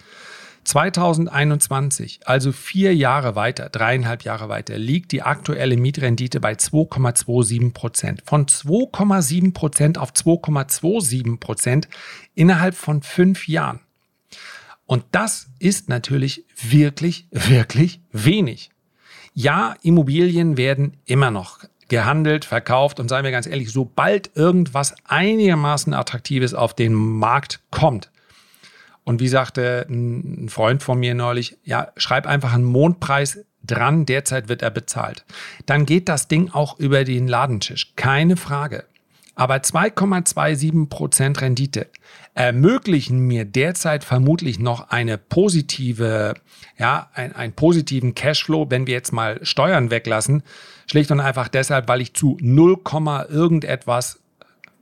2021, 0.66 2.20
also 2.24 2.50
vier 2.50 2.94
Jahre 2.94 3.36
weiter, 3.36 3.68
dreieinhalb 3.68 4.24
Jahre 4.24 4.48
weiter, 4.48 4.76
liegt 4.76 5.12
die 5.12 5.22
aktuelle 5.22 5.76
Mietrendite 5.76 6.40
bei 6.40 6.54
2,27 6.54 7.72
Prozent. 7.72 8.22
Von 8.26 8.46
2,7 8.46 9.54
Prozent 9.54 9.96
auf 9.96 10.10
2,27 10.10 11.38
Prozent 11.38 11.88
innerhalb 12.34 12.74
von 12.74 13.02
fünf 13.02 13.46
Jahren. 13.46 13.80
Und 14.86 15.04
das 15.12 15.48
ist 15.60 15.88
natürlich 15.88 16.44
wirklich, 16.60 17.28
wirklich 17.30 18.00
wenig. 18.10 18.70
Ja, 19.34 19.76
Immobilien 19.82 20.56
werden 20.56 20.96
immer 21.04 21.30
noch 21.30 21.60
gehandelt, 21.88 22.44
verkauft 22.44 22.98
und 22.98 23.08
seien 23.08 23.24
wir 23.24 23.30
ganz 23.30 23.46
ehrlich, 23.46 23.70
sobald 23.70 24.36
irgendwas 24.36 24.96
einigermaßen 25.04 25.94
Attraktives 25.94 26.54
auf 26.54 26.74
den 26.74 26.94
Markt 26.94 27.60
kommt, 27.70 28.10
und 29.06 29.20
wie 29.20 29.28
sagte 29.28 29.86
ein 29.88 30.48
Freund 30.48 30.82
von 30.82 30.98
mir 30.98 31.14
neulich, 31.14 31.58
ja, 31.62 31.92
schreib 31.96 32.26
einfach 32.26 32.52
einen 32.52 32.64
Mondpreis 32.64 33.38
dran, 33.62 34.04
derzeit 34.04 34.48
wird 34.48 34.62
er 34.62 34.70
bezahlt. 34.70 35.24
Dann 35.64 35.86
geht 35.86 36.08
das 36.08 36.26
Ding 36.26 36.50
auch 36.50 36.78
über 36.80 37.04
den 37.04 37.28
Ladentisch, 37.28 37.92
keine 37.94 38.36
Frage. 38.36 38.84
Aber 39.36 39.56
2,27 39.56 40.88
Prozent 40.88 41.40
Rendite 41.40 41.86
ermöglichen 42.34 43.20
mir 43.20 43.44
derzeit 43.44 44.02
vermutlich 44.02 44.58
noch 44.58 44.90
eine 44.90 45.18
positive, 45.18 46.34
ja, 46.76 47.08
ein, 47.14 47.32
einen 47.32 47.52
positiven 47.52 48.14
Cashflow, 48.14 48.70
wenn 48.70 48.88
wir 48.88 48.94
jetzt 48.94 49.12
mal 49.12 49.38
Steuern 49.44 49.92
weglassen. 49.92 50.42
Schlicht 50.90 51.12
und 51.12 51.20
einfach 51.20 51.46
deshalb, 51.46 51.86
weil 51.86 52.00
ich 52.00 52.14
zu 52.14 52.38
0, 52.40 52.78
irgendetwas 53.28 54.20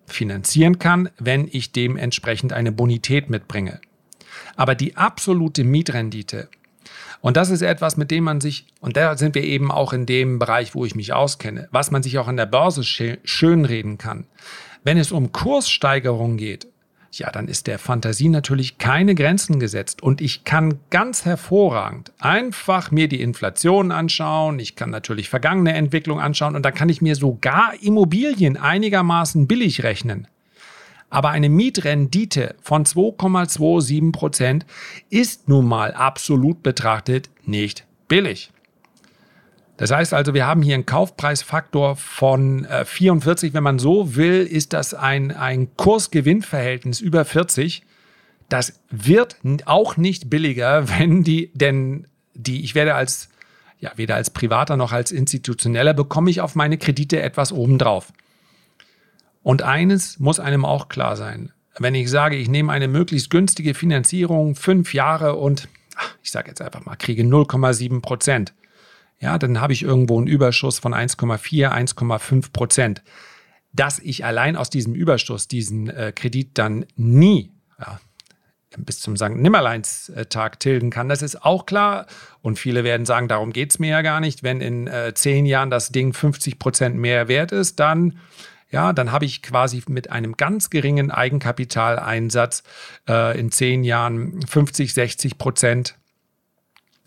finanzieren 0.06 0.78
kann, 0.78 1.10
wenn 1.18 1.46
ich 1.50 1.72
dementsprechend 1.72 2.54
eine 2.54 2.72
Bonität 2.72 3.28
mitbringe. 3.28 3.80
Aber 4.56 4.74
die 4.74 4.96
absolute 4.96 5.64
Mietrendite, 5.64 6.48
und 7.20 7.36
das 7.36 7.50
ist 7.50 7.62
etwas, 7.62 7.96
mit 7.96 8.10
dem 8.10 8.24
man 8.24 8.40
sich, 8.40 8.66
und 8.80 8.96
da 8.96 9.16
sind 9.16 9.34
wir 9.34 9.44
eben 9.44 9.70
auch 9.70 9.92
in 9.92 10.04
dem 10.04 10.38
Bereich, 10.38 10.74
wo 10.74 10.84
ich 10.84 10.94
mich 10.94 11.12
auskenne, 11.12 11.68
was 11.70 11.90
man 11.90 12.02
sich 12.02 12.18
auch 12.18 12.28
an 12.28 12.36
der 12.36 12.46
Börse 12.46 12.84
schönreden 12.84 13.96
kann. 13.96 14.26
Wenn 14.82 14.98
es 14.98 15.10
um 15.10 15.32
Kurssteigerung 15.32 16.36
geht, 16.36 16.66
ja, 17.18 17.30
dann 17.30 17.48
ist 17.48 17.66
der 17.66 17.78
Fantasie 17.78 18.28
natürlich 18.28 18.78
keine 18.78 19.14
Grenzen 19.14 19.60
gesetzt. 19.60 20.02
Und 20.02 20.20
ich 20.20 20.44
kann 20.44 20.80
ganz 20.90 21.24
hervorragend 21.24 22.12
einfach 22.18 22.90
mir 22.90 23.08
die 23.08 23.20
Inflation 23.20 23.92
anschauen. 23.92 24.58
Ich 24.58 24.76
kann 24.76 24.90
natürlich 24.90 25.28
vergangene 25.28 25.74
Entwicklung 25.74 26.20
anschauen 26.20 26.56
und 26.56 26.64
da 26.64 26.72
kann 26.72 26.88
ich 26.88 27.00
mir 27.00 27.14
sogar 27.14 27.72
Immobilien 27.80 28.56
einigermaßen 28.56 29.46
billig 29.46 29.82
rechnen. 29.84 30.26
Aber 31.10 31.30
eine 31.30 31.48
Mietrendite 31.48 32.54
von 32.60 32.84
2,27 32.84 34.12
Prozent 34.12 34.66
ist 35.10 35.48
nun 35.48 35.66
mal 35.66 35.92
absolut 35.92 36.62
betrachtet 36.62 37.30
nicht 37.44 37.86
billig. 38.08 38.50
Das 39.76 39.90
heißt 39.90 40.14
also, 40.14 40.34
wir 40.34 40.46
haben 40.46 40.62
hier 40.62 40.74
einen 40.74 40.86
Kaufpreisfaktor 40.86 41.96
von 41.96 42.66
44. 42.84 43.50
Äh, 43.50 43.54
Wenn 43.54 43.62
man 43.64 43.78
so 43.78 44.14
will, 44.14 44.42
ist 44.42 44.72
das 44.72 44.94
ein, 44.94 45.32
ein 45.32 45.76
Kurs-Gewinn-Verhältnis 45.76 47.00
über 47.00 47.24
40. 47.24 47.82
Das 48.48 48.80
wird 48.90 49.36
auch 49.64 49.96
nicht 49.96 50.30
billiger, 50.30 50.88
wenn 50.98 51.24
die, 51.24 51.50
denn 51.54 52.06
die, 52.34 52.62
ich 52.62 52.74
werde 52.74 52.94
als 52.94 53.28
ja, 53.84 53.92
weder 53.96 54.14
als 54.14 54.30
Privater 54.30 54.78
noch 54.78 54.92
als 54.92 55.12
Institutioneller 55.12 55.92
bekomme 55.92 56.30
ich 56.30 56.40
auf 56.40 56.54
meine 56.54 56.78
Kredite 56.78 57.20
etwas 57.20 57.52
obendrauf. 57.52 58.12
Und 59.44 59.62
eines 59.62 60.18
muss 60.18 60.40
einem 60.40 60.64
auch 60.64 60.88
klar 60.88 61.16
sein. 61.16 61.52
Wenn 61.78 61.94
ich 61.94 62.10
sage, 62.10 62.34
ich 62.34 62.48
nehme 62.48 62.72
eine 62.72 62.88
möglichst 62.88 63.28
günstige 63.30 63.74
Finanzierung, 63.74 64.56
fünf 64.56 64.94
Jahre 64.94 65.34
und 65.34 65.68
ich 66.22 66.30
sage 66.32 66.48
jetzt 66.48 66.62
einfach 66.62 66.84
mal, 66.84 66.96
kriege 66.96 67.22
0,7 67.22 68.00
Prozent, 68.00 68.54
ja, 69.20 69.38
dann 69.38 69.60
habe 69.60 69.74
ich 69.74 69.82
irgendwo 69.82 70.16
einen 70.16 70.26
Überschuss 70.26 70.78
von 70.78 70.94
1,4, 70.94 71.70
1,5 71.70 72.52
Prozent. 72.52 73.02
Dass 73.74 73.98
ich 73.98 74.24
allein 74.24 74.56
aus 74.56 74.70
diesem 74.70 74.94
Überschuss 74.94 75.46
diesen 75.46 75.90
äh, 75.90 76.12
Kredit 76.14 76.56
dann 76.56 76.86
nie 76.96 77.52
ja, 77.78 78.00
bis 78.78 79.00
zum 79.00 79.16
St. 79.16 79.30
Nimmerleins-Tag 79.30 80.58
tilgen 80.58 80.90
kann, 80.90 81.10
das 81.10 81.20
ist 81.20 81.44
auch 81.44 81.66
klar. 81.66 82.06
Und 82.40 82.58
viele 82.58 82.82
werden 82.82 83.04
sagen, 83.04 83.28
darum 83.28 83.52
geht 83.52 83.70
es 83.70 83.78
mir 83.78 83.90
ja 83.90 84.02
gar 84.02 84.20
nicht. 84.20 84.42
Wenn 84.42 84.62
in 84.62 84.86
äh, 84.86 85.12
zehn 85.14 85.44
Jahren 85.44 85.70
das 85.70 85.90
Ding 85.90 86.14
50 86.14 86.58
Prozent 86.58 86.96
mehr 86.96 87.28
wert 87.28 87.52
ist, 87.52 87.78
dann 87.78 88.18
ja, 88.74 88.92
dann 88.92 89.12
habe 89.12 89.24
ich 89.24 89.40
quasi 89.40 89.84
mit 89.86 90.10
einem 90.10 90.36
ganz 90.36 90.68
geringen 90.68 91.12
Eigenkapitaleinsatz 91.12 92.64
äh, 93.08 93.38
in 93.38 93.52
zehn 93.52 93.84
Jahren 93.84 94.42
50, 94.42 94.92
60 94.92 95.38
Prozent 95.38 95.96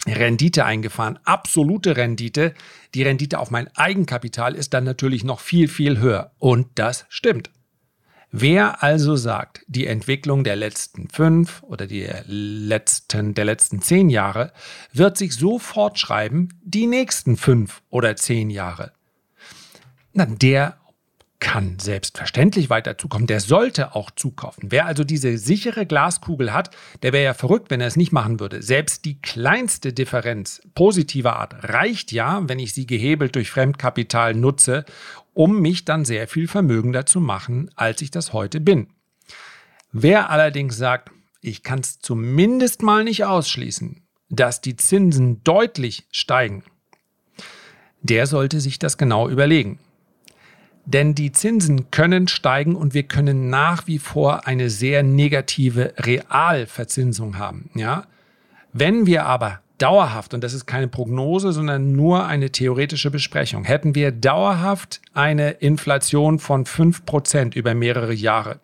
Rendite 0.07 0.63
eingefahren. 0.63 1.19
Absolute 1.25 1.97
Rendite. 1.97 2.53
Die 2.93 3.03
Rendite 3.03 3.37
auf 3.39 3.51
mein 3.51 3.67
Eigenkapital 3.75 4.55
ist 4.55 4.73
dann 4.73 4.85
natürlich 4.85 5.25
noch 5.25 5.41
viel, 5.41 5.67
viel 5.67 5.99
höher. 5.99 6.31
Und 6.39 6.67
das 6.75 7.05
stimmt. 7.09 7.49
Wer 8.31 8.81
also 8.81 9.17
sagt, 9.17 9.65
die 9.67 9.87
Entwicklung 9.87 10.45
der 10.45 10.55
letzten 10.55 11.09
fünf 11.09 11.63
oder 11.63 11.85
der 11.85 12.23
letzten, 12.27 13.33
der 13.33 13.43
letzten 13.43 13.81
zehn 13.81 14.09
Jahre 14.09 14.53
wird 14.93 15.17
sich 15.17 15.35
so 15.35 15.59
fortschreiben, 15.59 16.53
die 16.63 16.87
nächsten 16.87 17.35
fünf 17.35 17.81
oder 17.89 18.15
zehn 18.15 18.49
Jahre, 18.49 18.93
na, 20.13 20.25
der 20.25 20.77
kann 21.39 21.77
selbstverständlich 21.77 22.69
weiter 22.69 22.97
zukommen. 22.97 23.27
Der 23.27 23.39
sollte 23.39 23.95
auch 23.95 24.09
zukaufen. 24.11 24.71
Wer 24.71 24.85
also 24.85 25.03
diese 25.03 25.37
sichere 25.37 25.85
Glaskugel 25.85 26.51
hat, 26.53 26.75
der 27.03 27.13
wäre 27.13 27.23
ja 27.23 27.33
verrückt, 27.33 27.69
wenn 27.69 27.81
er 27.81 27.87
es 27.87 27.95
nicht 27.95 28.11
machen 28.11 28.39
würde. 28.39 28.63
Selbst 28.63 29.05
die 29.05 29.21
kleinste 29.21 29.93
Differenz 29.93 30.61
positiver 30.73 31.35
Art 31.35 31.55
reicht 31.63 32.11
ja, 32.11 32.41
wenn 32.47 32.59
ich 32.59 32.73
sie 32.73 32.87
gehebelt 32.87 33.35
durch 33.35 33.51
Fremdkapital 33.51 34.33
nutze, 34.33 34.85
um 35.33 35.61
mich 35.61 35.85
dann 35.85 36.05
sehr 36.05 36.27
viel 36.27 36.47
vermögender 36.47 37.05
zu 37.05 37.19
machen, 37.19 37.69
als 37.75 38.01
ich 38.01 38.09
das 38.09 38.33
heute 38.33 38.59
bin. 38.59 38.87
Wer 39.91 40.31
allerdings 40.31 40.77
sagt, 40.77 41.11
ich 41.41 41.61
kann 41.61 41.79
es 41.79 41.99
zumindest 41.99 42.81
mal 42.81 43.03
nicht 43.03 43.25
ausschließen, 43.25 44.01
dass 44.29 44.61
die 44.61 44.75
Zinsen 44.75 45.43
deutlich 45.43 46.07
steigen, 46.11 46.63
der 48.01 48.25
sollte 48.25 48.59
sich 48.59 48.79
das 48.79 48.97
genau 48.97 49.29
überlegen. 49.29 49.79
Denn 50.87 51.15
die 51.15 51.33
Zinsen 51.33 51.91
können 51.91 52.29
steigen 52.29 52.73
und 52.77 52.93
wir 52.93 53.03
können 53.03 53.49
nach 53.49 53.87
wie 53.87 53.99
vor 53.99 54.47
eine 54.47 54.69
sehr 54.69 55.03
negative 55.03 55.93
Realverzinsung 55.97 57.37
haben. 57.37 57.69
Ja? 57.75 58.05
Wenn 58.71 59.05
wir 59.05 59.25
aber 59.25 59.59
dauerhaft, 59.79 60.33
und 60.33 60.45
das 60.45 60.53
ist 60.53 60.65
keine 60.65 60.87
Prognose, 60.87 61.51
sondern 61.51 61.91
nur 61.91 62.25
eine 62.25 62.53
theoretische 62.53 63.11
Besprechung, 63.11 63.65
hätten 63.65 63.95
wir 63.95 64.13
dauerhaft 64.13 65.01
eine 65.13 65.51
Inflation 65.51 66.39
von 66.39 66.65
5% 66.65 67.57
über 67.57 67.75
mehrere 67.75 68.13
Jahre, 68.13 68.61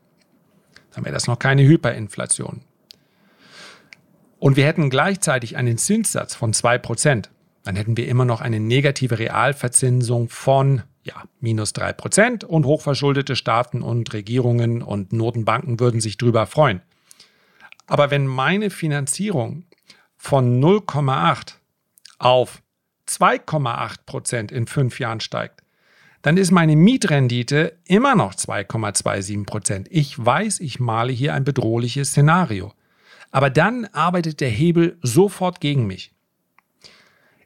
dann 0.96 1.04
wäre 1.04 1.14
das 1.14 1.28
noch 1.28 1.40
keine 1.40 1.64
Hyperinflation. 1.64 2.62
Und 4.40 4.56
wir 4.56 4.66
hätten 4.66 4.90
gleichzeitig 4.90 5.58
einen 5.58 5.78
Zinssatz 5.78 6.36
von 6.36 6.54
2%, 6.54 7.26
dann 7.66 7.76
hätten 7.76 7.98
wir 7.98 8.08
immer 8.08 8.24
noch 8.24 8.40
eine 8.40 8.62
negative 8.62 9.20
Realverzinsung 9.20 10.30
von 10.30 10.84
ja, 11.04 11.24
minus 11.40 11.74
drei 11.74 11.94
Prozent 11.94 12.44
und 12.44 12.66
hochverschuldete 12.66 13.36
Staaten 13.36 13.82
und 13.82 14.14
Regierungen 14.14 14.82
und 14.82 15.14
Notenbanken 15.14 15.80
würden 15.80 16.02
sich 16.02 16.18
drüber 16.18 16.48
freuen. 16.48 16.82
Aber 17.88 18.12
wenn 18.12 18.26
meine 18.26 18.70
Finanzierung 18.70 19.66
von 20.16 20.62
0,8 20.64 21.56
auf 22.20 22.62
2,8 23.08 23.96
Prozent 24.06 24.52
in 24.52 24.68
fünf 24.68 25.00
Jahren 25.00 25.20
steigt, 25.20 25.62
dann 26.22 26.38
ist 26.38 26.52
meine 26.52 26.78
Mietrendite 26.78 27.78
immer 27.84 28.16
noch 28.16 28.34
2,27 28.34 29.46
Prozent. 29.46 29.88
Ich 29.92 30.24
weiß, 30.24 30.62
ich 30.62 30.80
male 30.80 31.12
hier 31.12 31.34
ein 31.34 31.44
bedrohliches 31.44 32.10
Szenario. 32.12 32.72
Aber 33.32 33.50
dann 33.50 33.86
arbeitet 33.92 34.40
der 34.40 34.50
Hebel 34.50 34.98
sofort 35.02 35.60
gegen 35.60 35.86
mich. 35.86 36.13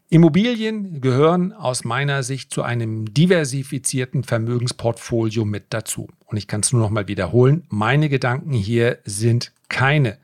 Immobilien 0.09 1.01
gehören 1.01 1.51
aus 1.51 1.83
meiner 1.83 2.23
Sicht 2.23 2.53
zu 2.53 2.63
einem 2.63 3.13
diversifizierten 3.13 4.23
Vermögensportfolio 4.23 5.43
mit 5.43 5.65
dazu. 5.71 6.07
Und 6.25 6.37
ich 6.37 6.47
kann 6.47 6.61
es 6.61 6.71
nur 6.71 6.81
noch 6.81 6.89
mal 6.89 7.09
wiederholen. 7.09 7.65
Meine 7.67 8.07
Gedanken 8.07 8.53
hier 8.53 8.99
sind 9.03 9.51
keine, 9.67 10.17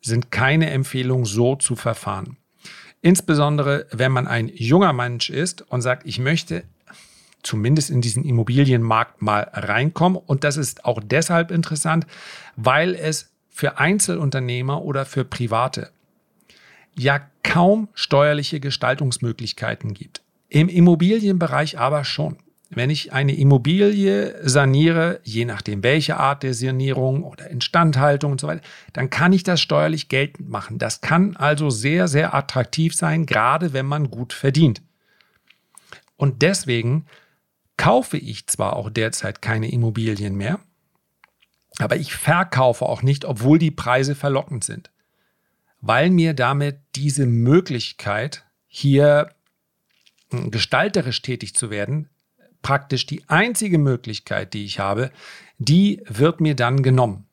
sind 0.00 0.30
keine 0.30 0.70
Empfehlung, 0.70 1.26
so 1.26 1.56
zu 1.56 1.76
verfahren. 1.76 2.38
Insbesondere, 3.02 3.86
wenn 3.90 4.12
man 4.12 4.26
ein 4.26 4.48
junger 4.48 4.94
Mensch 4.94 5.28
ist 5.28 5.60
und 5.70 5.82
sagt, 5.82 6.06
ich 6.06 6.18
möchte 6.18 6.64
zumindest 7.42 7.90
in 7.90 8.00
diesen 8.00 8.24
Immobilienmarkt 8.24 9.20
mal 9.20 9.50
reinkommen. 9.52 10.20
Und 10.24 10.42
das 10.42 10.56
ist 10.56 10.86
auch 10.86 11.02
deshalb 11.04 11.50
interessant, 11.50 12.06
weil 12.56 12.94
es 12.94 13.30
für 13.50 13.78
Einzelunternehmer 13.78 14.82
oder 14.82 15.04
für 15.04 15.26
Private 15.26 15.91
ja 16.94 17.20
kaum 17.42 17.88
steuerliche 17.94 18.60
Gestaltungsmöglichkeiten 18.60 19.94
gibt. 19.94 20.22
Im 20.48 20.68
Immobilienbereich 20.68 21.78
aber 21.78 22.04
schon. 22.04 22.36
Wenn 22.74 22.88
ich 22.88 23.12
eine 23.12 23.34
Immobilie 23.36 24.48
saniere, 24.48 25.20
je 25.24 25.44
nachdem 25.44 25.82
welche 25.82 26.16
Art 26.16 26.42
der 26.42 26.54
Sanierung 26.54 27.22
oder 27.22 27.50
Instandhaltung 27.50 28.32
und 28.32 28.40
so 28.40 28.46
weiter, 28.46 28.62
dann 28.94 29.10
kann 29.10 29.34
ich 29.34 29.42
das 29.42 29.60
steuerlich 29.60 30.08
geltend 30.08 30.48
machen. 30.48 30.78
Das 30.78 31.02
kann 31.02 31.36
also 31.36 31.68
sehr, 31.68 32.08
sehr 32.08 32.34
attraktiv 32.34 32.94
sein, 32.94 33.26
gerade 33.26 33.74
wenn 33.74 33.84
man 33.84 34.10
gut 34.10 34.32
verdient. 34.32 34.80
Und 36.16 36.40
deswegen 36.40 37.04
kaufe 37.76 38.16
ich 38.16 38.46
zwar 38.46 38.76
auch 38.76 38.88
derzeit 38.88 39.42
keine 39.42 39.70
Immobilien 39.70 40.34
mehr, 40.34 40.58
aber 41.78 41.96
ich 41.96 42.14
verkaufe 42.14 42.86
auch 42.86 43.02
nicht, 43.02 43.26
obwohl 43.26 43.58
die 43.58 43.70
Preise 43.70 44.14
verlockend 44.14 44.64
sind 44.64 44.91
weil 45.82 46.10
mir 46.10 46.32
damit 46.32 46.78
diese 46.94 47.26
Möglichkeit, 47.26 48.44
hier 48.66 49.28
hm, 50.30 50.50
gestalterisch 50.50 51.20
tätig 51.20 51.54
zu 51.54 51.68
werden, 51.70 52.08
praktisch 52.62 53.04
die 53.04 53.28
einzige 53.28 53.76
Möglichkeit, 53.76 54.54
die 54.54 54.64
ich 54.64 54.78
habe, 54.78 55.10
die 55.58 56.02
wird 56.08 56.40
mir 56.40 56.54
dann 56.54 56.82
genommen. 56.82 57.26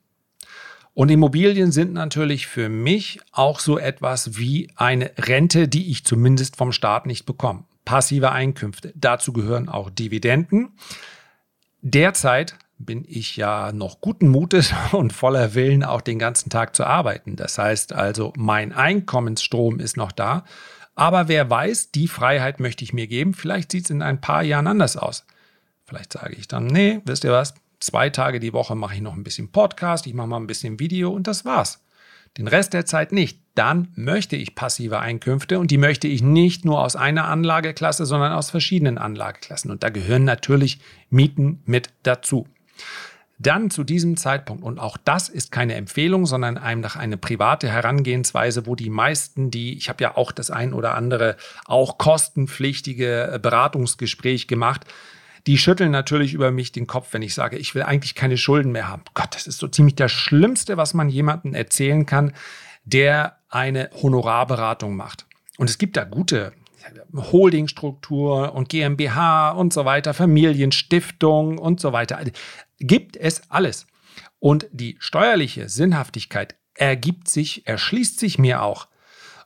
Und 0.96 1.10
Immobilien 1.10 1.72
sind 1.72 1.94
natürlich 1.94 2.48
für 2.48 2.68
mich 2.68 3.22
auch 3.32 3.60
so 3.60 3.78
etwas 3.78 4.38
wie 4.38 4.70
eine 4.76 5.12
Rente, 5.18 5.68
die 5.68 5.92
ich 5.92 6.04
zumindest 6.04 6.58
vom 6.58 6.74
Staat 6.74 7.06
nicht 7.06 7.26
bekomme. 7.26 7.64
Passive 7.86 8.32
Einkünfte. 8.32 8.92
Dazu 8.96 9.32
gehören 9.32 9.70
auch 9.70 9.90
Dividenden. 9.90 10.72
Derzeit 11.82 12.56
bin 12.80 13.04
ich 13.08 13.36
ja 13.36 13.72
noch 13.72 14.02
guten 14.02 14.30
Mutes 14.30 14.74
und 14.92 15.13
voller 15.13 15.54
Willen, 15.54 15.84
auch 15.84 16.02
den 16.02 16.18
ganzen 16.18 16.50
Tag 16.50 16.76
zu 16.76 16.86
arbeiten. 16.86 17.36
Das 17.36 17.58
heißt 17.58 17.94
also, 17.94 18.34
mein 18.36 18.74
Einkommensstrom 18.74 19.80
ist 19.80 19.98
noch 19.98 20.12
da. 20.12 20.46
Aber 20.96 21.28
wer 21.28 21.50
weiß, 21.50 21.92
die 21.92 22.08
Freiheit 22.08 22.60
möchte 22.60 22.84
ich 22.84 22.94
mir 22.94 23.08
geben. 23.08 23.34
Vielleicht 23.34 23.72
sieht 23.72 23.86
es 23.86 23.89
in 23.89 24.02
ein 24.02 24.20
paar 24.20 24.44
Jahren 24.44 24.68
anders 24.68 24.98
aus. 24.98 25.26
Vielleicht 25.86 26.13
sage 26.13 26.36
ich 26.36 26.48
dann, 26.48 26.68
nee, 26.68 27.02
wisst 27.06 27.24
ihr 27.24 27.32
was, 27.32 27.54
zwei 27.80 28.10
Tage 28.10 28.39
die 28.39 28.54
Woche 28.54 28.76
mache 28.76 28.96
ich 28.96 29.02
noch 29.02 29.15
ein 29.15 29.24
bisschen 29.24 29.52
Podcast, 29.52 30.08
ich 30.08 30.13
mache 30.13 30.28
mal 30.28 30.38
ein 30.38 30.48
bisschen 30.48 30.80
Video 30.80 31.12
und 31.12 31.28
das 31.28 31.46
war's. 31.46 31.84
Den 32.38 32.48
Rest 32.48 32.74
der 32.74 32.86
Zeit 32.86 33.12
nicht. 33.12 33.42
Dann 33.56 33.89
möchte 33.96 34.36
ich 34.36 34.56
passive 34.56 35.00
Einkünfte 35.00 35.58
und 35.60 35.72
die 35.72 35.78
möchte 35.78 36.08
ich 36.08 36.22
nicht 36.22 36.63
nur 36.63 36.80
aus 36.82 36.96
einer 36.96 37.26
Anlageklasse, 37.26 38.06
sondern 38.06 38.34
aus 38.34 38.52
verschiedenen 38.52 38.98
Anlageklassen. 38.98 39.72
Und 39.72 39.84
da 39.84 39.89
gehören 39.89 40.26
natürlich 40.26 40.80
Mieten 41.10 41.62
mit 41.65 41.89
dazu. 42.04 42.48
Dann 43.42 43.70
zu 43.70 43.86
diesem 43.86 44.18
Zeitpunkt, 44.18 44.63
und 44.63 44.80
auch 44.80 44.98
das 44.98 45.30
ist 45.30 45.50
keine 45.50 45.76
Empfehlung, 45.76 46.26
sondern 46.26 46.58
einfach 46.58 46.98
eine 46.98 47.15
private 47.15 47.70
Herangehensweise, 47.70 48.65
wo 48.65 48.76
die 48.76 48.89
meisten, 48.89 49.50
die, 49.50 49.78
ich 49.78 49.88
habe 49.88 50.04
ja 50.04 50.18
auch 50.18 50.34
das 50.34 50.52
ein 50.52 50.74
oder 50.74 50.96
andere, 50.96 51.38
auch 51.65 51.98
kostenpflichtige 51.98 53.32
äh, 53.34 53.39
Beratungsgespräch 53.39 54.50
gemacht, 54.50 54.86
die 55.48 55.58
schütteln 55.58 55.92
natürlich 55.92 56.34
über 56.34 56.52
mich 56.52 56.74
den 56.74 56.86
Kopf, 56.86 57.13
wenn 57.13 57.22
ich 57.22 57.34
sage, 57.34 57.58
ich 57.58 57.74
will 57.76 57.84
eigentlich 57.84 58.13
keine 58.13 58.36
Schulden 58.36 58.74
mehr 58.74 58.89
haben. 58.89 59.04
Gott, 59.13 59.34
das 59.34 59.48
ist 59.48 59.60
so 59.60 59.70
ziemlich 59.70 59.96
das 59.96 60.12
Schlimmste, 60.12 60.76
was 60.76 60.94
man 60.94 61.08
jemandem 61.08 61.54
erzählen 61.54 62.06
kann, 62.06 62.34
der 62.84 63.38
eine 63.48 63.89
Honorarberatung 64.02 64.98
macht. 64.98 65.26
Und 65.58 65.70
es 65.70 65.78
gibt 65.78 65.96
da 65.96 66.04
gute 66.04 66.52
Holdingstruktur 67.13 68.54
und 68.54 68.70
GmbH 68.70 69.52
und 69.52 69.74
so 69.74 69.86
weiter, 69.86 70.13
Familienstiftung 70.13 71.58
und 71.58 71.80
so 71.80 71.94
weiter 71.94 72.18
gibt 72.80 73.18
es 73.18 73.42
alles. 73.50 73.88
Und 74.39 74.68
die 74.72 74.98
steuerliche 75.00 75.70
Sinnhaftigkeit 75.70 76.56
ergibt 76.74 77.28
sich, 77.28 77.68
erschließt 77.68 78.20
sich 78.20 78.39
mir 78.39 78.62
auch. 78.63 78.88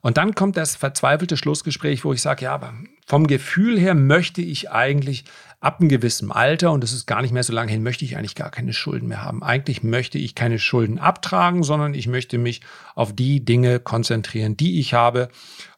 Und 0.02 0.18
dann 0.18 0.36
kommt 0.36 0.58
das 0.58 0.76
verzweifelte 0.76 1.38
Schlussgespräch, 1.38 2.04
wo 2.04 2.12
ich 2.12 2.22
sage, 2.22 2.44
ja, 2.44 2.54
aber 2.54 2.74
vom 3.08 3.26
Gefühl 3.26 3.80
her 3.80 3.96
möchte 3.96 4.42
ich 4.42 4.70
eigentlich 4.70 5.24
ab 5.62 5.80
einem 5.80 5.88
gewissen 5.88 6.30
Alter, 6.30 6.74
und 6.74 6.84
das 6.84 6.92
ist 6.92 7.06
gar 7.06 7.22
nicht 7.22 7.32
mehr 7.32 7.44
so 7.44 7.54
lange 7.54 7.72
hin, 7.72 7.84
möchte 7.84 8.04
ich 8.04 8.18
eigentlich 8.18 8.36
gar 8.36 8.52
keine 8.52 8.74
Schulden 8.74 9.08
mehr 9.08 9.24
haben. 9.24 9.44
Eigentlich 9.44 9.82
möchte 9.82 10.18
ich 10.18 10.36
keine 10.36 10.60
Schulden 10.60 11.00
abtragen, 11.00 11.64
sondern 11.64 11.94
ich 11.94 12.08
möchte 12.08 12.38
mich 12.38 12.60
auf 12.96 13.16
die 13.16 13.46
Dinge 13.46 13.80
konzentrieren, 13.80 14.58
die 14.58 14.80
ich 14.82 14.94
habe. 14.94 15.30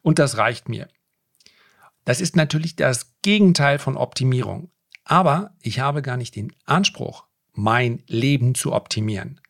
Und 0.02 0.18
das 0.18 0.38
reicht 0.38 0.68
mir. 0.68 0.88
Das 2.04 2.20
ist 2.20 2.34
natürlich 2.34 2.74
das 2.74 3.14
Gegenteil 3.22 3.78
von 3.78 3.96
Optimierung. 3.96 4.70
Aber 5.04 5.52
ich 5.62 5.78
habe 5.78 6.02
gar 6.02 6.16
nicht 6.16 6.34
den 6.34 6.52
Anspruch, 6.64 7.26
mein 7.56 8.02
Leben 8.06 8.54
zu 8.54 8.72
optimieren, 8.72 9.40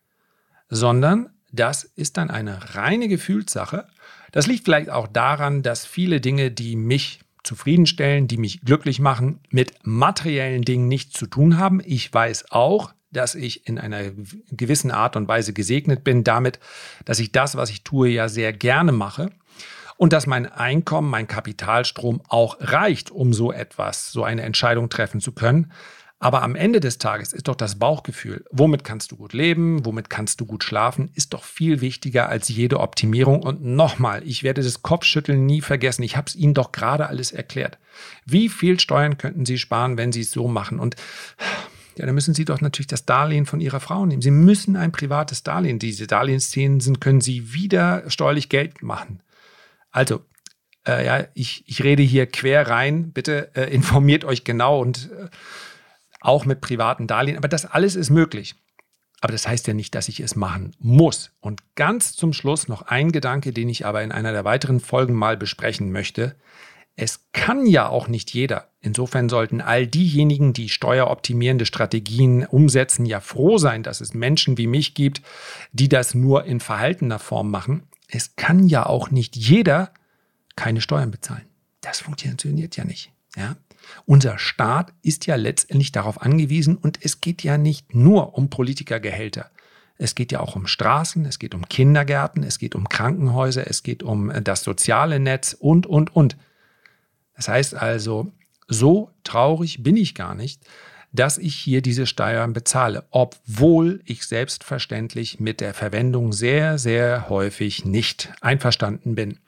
sondern 0.69 1.31
das 1.53 1.85
ist 1.85 2.17
dann 2.17 2.31
eine 2.31 2.75
reine 2.75 3.09
Gefühlssache. 3.09 3.87
Das 4.33 4.47
liegt 4.47 4.65
vielleicht 4.65 4.91
auch 4.91 5.07
daran, 5.07 5.63
dass 5.63 5.87
viele 5.87 6.21
Dinge, 6.21 6.51
die 6.51 6.77
mich 6.77 7.21
zufriedenstellen, 7.43 8.27
die 8.29 8.37
mich 8.37 8.63
glücklich 8.63 8.99
machen, 8.99 9.41
mit 9.51 9.75
materiellen 9.83 10.63
Dingen 10.63 10.89
nichts 10.89 11.19
zu 11.19 11.27
tun 11.27 11.59
haben. 11.59 11.81
Ich 11.85 12.13
weiß 12.13 12.51
auch, 12.51 12.93
dass 13.13 13.35
ich 13.35 13.67
in 13.67 13.79
einer 13.79 14.11
gewissen 14.51 14.91
Art 14.91 15.17
und 15.17 15.29
Weise 15.29 15.53
gesegnet 15.53 16.05
bin 16.05 16.25
damit, 16.25 16.59
dass 17.05 17.21
ich 17.21 17.33
das, 17.33 17.57
was 17.57 17.71
ich 17.71 17.85
tue, 17.85 18.09
ja 18.09 18.29
sehr 18.29 18.53
gerne 18.53 18.93
mache 18.93 19.31
und 19.97 20.13
dass 20.13 20.27
mein 20.27 20.47
Einkommen, 20.47 21.09
mein 21.09 21.27
Kapitalstrom 21.27 22.21
auch 22.29 22.57
reicht, 22.61 23.11
um 23.11 23.33
so 23.33 23.53
etwas, 23.53 24.13
so 24.13 24.25
eine 24.25 24.43
Entscheidung 24.43 24.91
treffen 24.91 25.21
zu 25.21 25.33
können. 25.33 25.73
Aber 26.19 26.43
am 26.43 26.55
Ende 26.55 26.81
des 26.81 26.97
Tages 26.97 27.35
ist 27.35 27.47
doch 27.47 27.55
das 27.55 27.79
Bauchgefühl, 27.79 28.45
womit 28.51 28.85
kannst 28.85 29.13
du 29.13 29.17
gut 29.17 29.35
leben, 29.35 29.85
womit 29.85 30.09
kannst 30.09 30.41
du 30.41 30.47
gut 30.47 30.65
schlafen, 30.65 31.11
ist 31.15 31.35
doch 31.35 31.45
viel 31.45 31.83
wichtiger 31.83 32.31
als 32.31 32.49
jede 32.49 32.81
Optimierung. 32.81 33.43
Und 33.43 33.63
nochmal, 33.63 34.23
ich 34.25 34.43
werde 34.43 34.63
das 34.63 34.83
Kopfschütteln 34.83 35.45
nie 35.45 35.61
vergessen. 35.61 36.03
Ich 36.03 36.17
habe 36.17 36.29
es 36.29 36.35
Ihnen 36.35 36.55
doch 36.55 36.73
gerade 36.73 37.09
alles 37.09 37.33
erklärt. 37.33 37.79
Wie 38.25 38.49
viel 38.49 38.81
Steuern 38.81 39.19
könnten 39.19 39.45
Sie 39.45 39.59
sparen, 39.59 39.99
wenn 39.99 40.11
Sie 40.11 40.23
es 40.23 40.31
so 40.31 40.49
machen? 40.49 40.81
Und 40.81 40.97
ja, 41.99 42.07
dann 42.07 42.15
müssen 42.15 42.35
Sie 42.35 42.47
doch 42.47 42.63
natürlich 42.63 42.87
das 42.87 43.05
Darlehen 43.05 43.45
von 43.45 43.61
Ihrer 43.61 43.81
Frau 43.81 44.07
nehmen. 44.07 44.23
Sie 44.23 44.31
müssen 44.31 44.77
ein 44.77 44.93
privates 44.93 45.43
Darlehen. 45.43 45.79
Diese 45.79 46.07
Darlehensszenen 46.07 46.99
können 46.99 47.21
Sie 47.21 47.53
wieder 47.53 48.09
steuerlich 48.09 48.49
Geld 48.49 48.83
machen. 48.83 49.23
Also, 49.91 50.23
äh, 50.87 51.05
ja, 51.05 51.27
ich, 51.35 51.65
ich 51.67 51.85
rede 51.85 52.03
hier 52.03 52.27
quer 52.27 52.69
rein. 52.69 53.13
Bitte 53.13 53.51
äh, 53.55 53.73
informiert 53.73 54.25
euch 54.25 54.45
genau 54.45 54.81
und 54.81 55.11
äh, 55.13 55.29
auch 56.27 56.45
mit 56.45 56.61
privaten 56.61 57.07
Darlehen. 57.07 57.37
Aber 57.37 57.49
das 57.49 57.67
alles 57.67 57.97
ist 57.97 58.11
möglich. 58.11 58.55
Aber 59.21 59.33
das 59.33 59.49
heißt 59.49 59.67
ja 59.67 59.75
nicht, 59.75 59.95
dass 59.95 60.09
ich 60.09 60.21
es 60.21 60.37
machen 60.37 60.73
muss. 60.79 61.33
Und 61.41 61.63
ganz 61.75 62.15
zum 62.15 62.33
Schluss 62.33 62.69
noch 62.69 62.83
ein 62.83 63.13
Gedanke, 63.13 63.53
den 63.53 63.69
ich 63.69 63.87
aber 63.87 64.03
in 64.03 64.13
einer 64.13 64.33
der 64.33 64.45
weiteren 64.45 64.81
Folgen 64.81 65.15
mal 65.15 65.37
besprechen 65.37 65.91
möchte. 65.91 66.37
Es 66.97 67.29
kann 67.33 67.67
ja 67.67 67.89
auch 67.89 68.09
nicht 68.09 68.33
jeder. 68.33 68.71
Insofern 68.81 69.29
sollten 69.29 69.61
all 69.61 69.87
diejenigen, 69.87 70.53
die 70.53 70.69
steueroptimierende 70.69 71.67
Strategien 71.67 72.47
umsetzen, 72.47 73.05
ja 73.05 73.21
froh 73.21 73.59
sein, 73.59 73.83
dass 73.83 74.01
es 74.01 74.15
Menschen 74.15 74.57
wie 74.59 74.67
mich 74.67 74.95
gibt, 74.95 75.23
die 75.73 75.89
das 75.89 76.15
nur 76.15 76.45
in 76.45 76.61
verhaltener 76.61 77.19
Form 77.19 77.51
machen. 77.51 77.85
Es 78.09 78.37
kann 78.37 78.67
ja 78.67 78.87
auch 78.87 79.11
nicht 79.11 79.37
jeder 79.37 79.93
keine 80.57 80.81
Steuern 80.81 81.11
bezahlen. 81.11 81.45
Das 81.83 82.01
funktioniert 82.01 82.77
ja 82.77 82.85
nicht. 82.85 83.13
Ja? 83.37 83.57
Unser 84.05 84.39
Staat 84.39 84.93
ist 85.03 85.27
ja 85.27 85.37
letztendlich 85.37 85.93
darauf 85.93 86.21
angewiesen 86.21 86.77
und 86.77 86.99
es 87.03 87.21
geht 87.21 87.43
ja 87.43 87.59
nicht 87.59 87.95
nur 87.95 88.37
um 88.37 88.51
Politikergehälter. 88.51 89.51
Es 89.99 90.15
geht 90.15 90.33
ja 90.33 90.41
auch 90.41 90.57
um 90.57 90.67
Straßen, 90.67 91.25
es 91.25 91.39
geht 91.39 91.55
um 91.55 91.69
Kindergärten, 91.69 92.43
es 92.43 92.59
geht 92.59 92.75
um 92.75 92.89
Krankenhäuser, 92.89 93.67
es 93.69 93.83
geht 93.83 94.03
um 94.03 94.31
äh, 94.31 94.43
das 94.43 94.63
soziale 94.63 95.21
Netz 95.21 95.57
und, 95.59 95.87
und, 95.87 96.15
und. 96.15 96.37
Das 97.35 97.49
heißt 97.49 97.75
also, 97.75 98.33
so 98.69 99.11
traurig 99.25 99.83
bin 99.83 99.97
ich 99.97 100.15
gar 100.15 100.35
nicht, 100.35 100.63
dass 101.13 101.39
ich 101.39 101.55
hier 101.55 101.83
diese 101.83 102.07
Steuern 102.07 102.53
bezahle, 102.53 103.05
obwohl 103.11 104.03
ich 104.05 104.27
selbstverständlich 104.27 105.41
mit 105.41 105.61
der 105.61 105.73
Verwendung 105.73 106.33
sehr, 106.33 106.79
sehr 106.79 107.29
häufig 107.29 107.85
nicht 107.85 108.33
einverstanden 108.41 109.15
bin. 109.15 109.39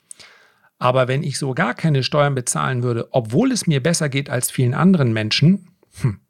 Aber 0.78 1.08
wenn 1.08 1.22
ich 1.22 1.38
so 1.38 1.54
gar 1.54 1.74
keine 1.74 2.02
Steuern 2.02 2.34
bezahlen 2.34 2.82
würde, 2.82 3.08
obwohl 3.10 3.52
es 3.52 3.66
mir 3.66 3.82
besser 3.82 4.08
geht 4.08 4.30
als 4.30 4.50
vielen 4.50 4.74
anderen 4.74 5.12
Menschen, 5.12 5.70
hm, 6.00 6.20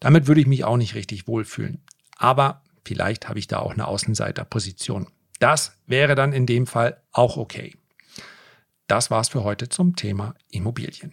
damit 0.00 0.26
würde 0.26 0.40
ich 0.40 0.46
mich 0.46 0.64
auch 0.64 0.76
nicht 0.76 0.94
richtig 0.94 1.26
wohlfühlen. 1.26 1.82
Aber 2.16 2.62
vielleicht 2.84 3.28
habe 3.28 3.38
ich 3.38 3.46
da 3.46 3.58
auch 3.58 3.72
eine 3.72 3.86
Außenseiterposition. 3.86 5.06
Das 5.38 5.76
wäre 5.86 6.14
dann 6.14 6.32
in 6.32 6.46
dem 6.46 6.66
Fall 6.66 7.00
auch 7.12 7.38
okay. 7.38 7.74
Das 8.86 9.10
war's 9.10 9.28
für 9.28 9.44
heute 9.44 9.68
zum 9.68 9.96
Thema 9.96 10.34
Immobilien. 10.50 11.12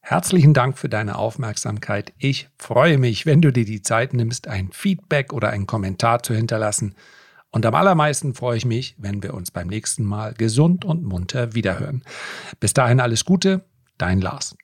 Herzlichen 0.00 0.54
Dank 0.54 0.78
für 0.78 0.88
deine 0.88 1.18
Aufmerksamkeit. 1.18 2.12
Ich 2.16 2.48
freue 2.58 2.96
mich, 2.96 3.26
wenn 3.26 3.42
du 3.42 3.52
dir 3.52 3.64
die 3.64 3.82
Zeit 3.82 4.14
nimmst, 4.14 4.46
ein 4.46 4.70
Feedback 4.70 5.32
oder 5.32 5.50
einen 5.50 5.66
Kommentar 5.66 6.22
zu 6.22 6.32
hinterlassen. 6.32 6.94
Und 7.56 7.64
am 7.64 7.74
allermeisten 7.74 8.34
freue 8.34 8.58
ich 8.58 8.66
mich, 8.66 8.96
wenn 8.98 9.22
wir 9.22 9.32
uns 9.32 9.50
beim 9.50 9.68
nächsten 9.68 10.04
Mal 10.04 10.34
gesund 10.34 10.84
und 10.84 11.04
munter 11.04 11.54
wiederhören. 11.54 12.02
Bis 12.60 12.74
dahin 12.74 13.00
alles 13.00 13.24
Gute, 13.24 13.64
dein 13.96 14.20
Lars. 14.20 14.54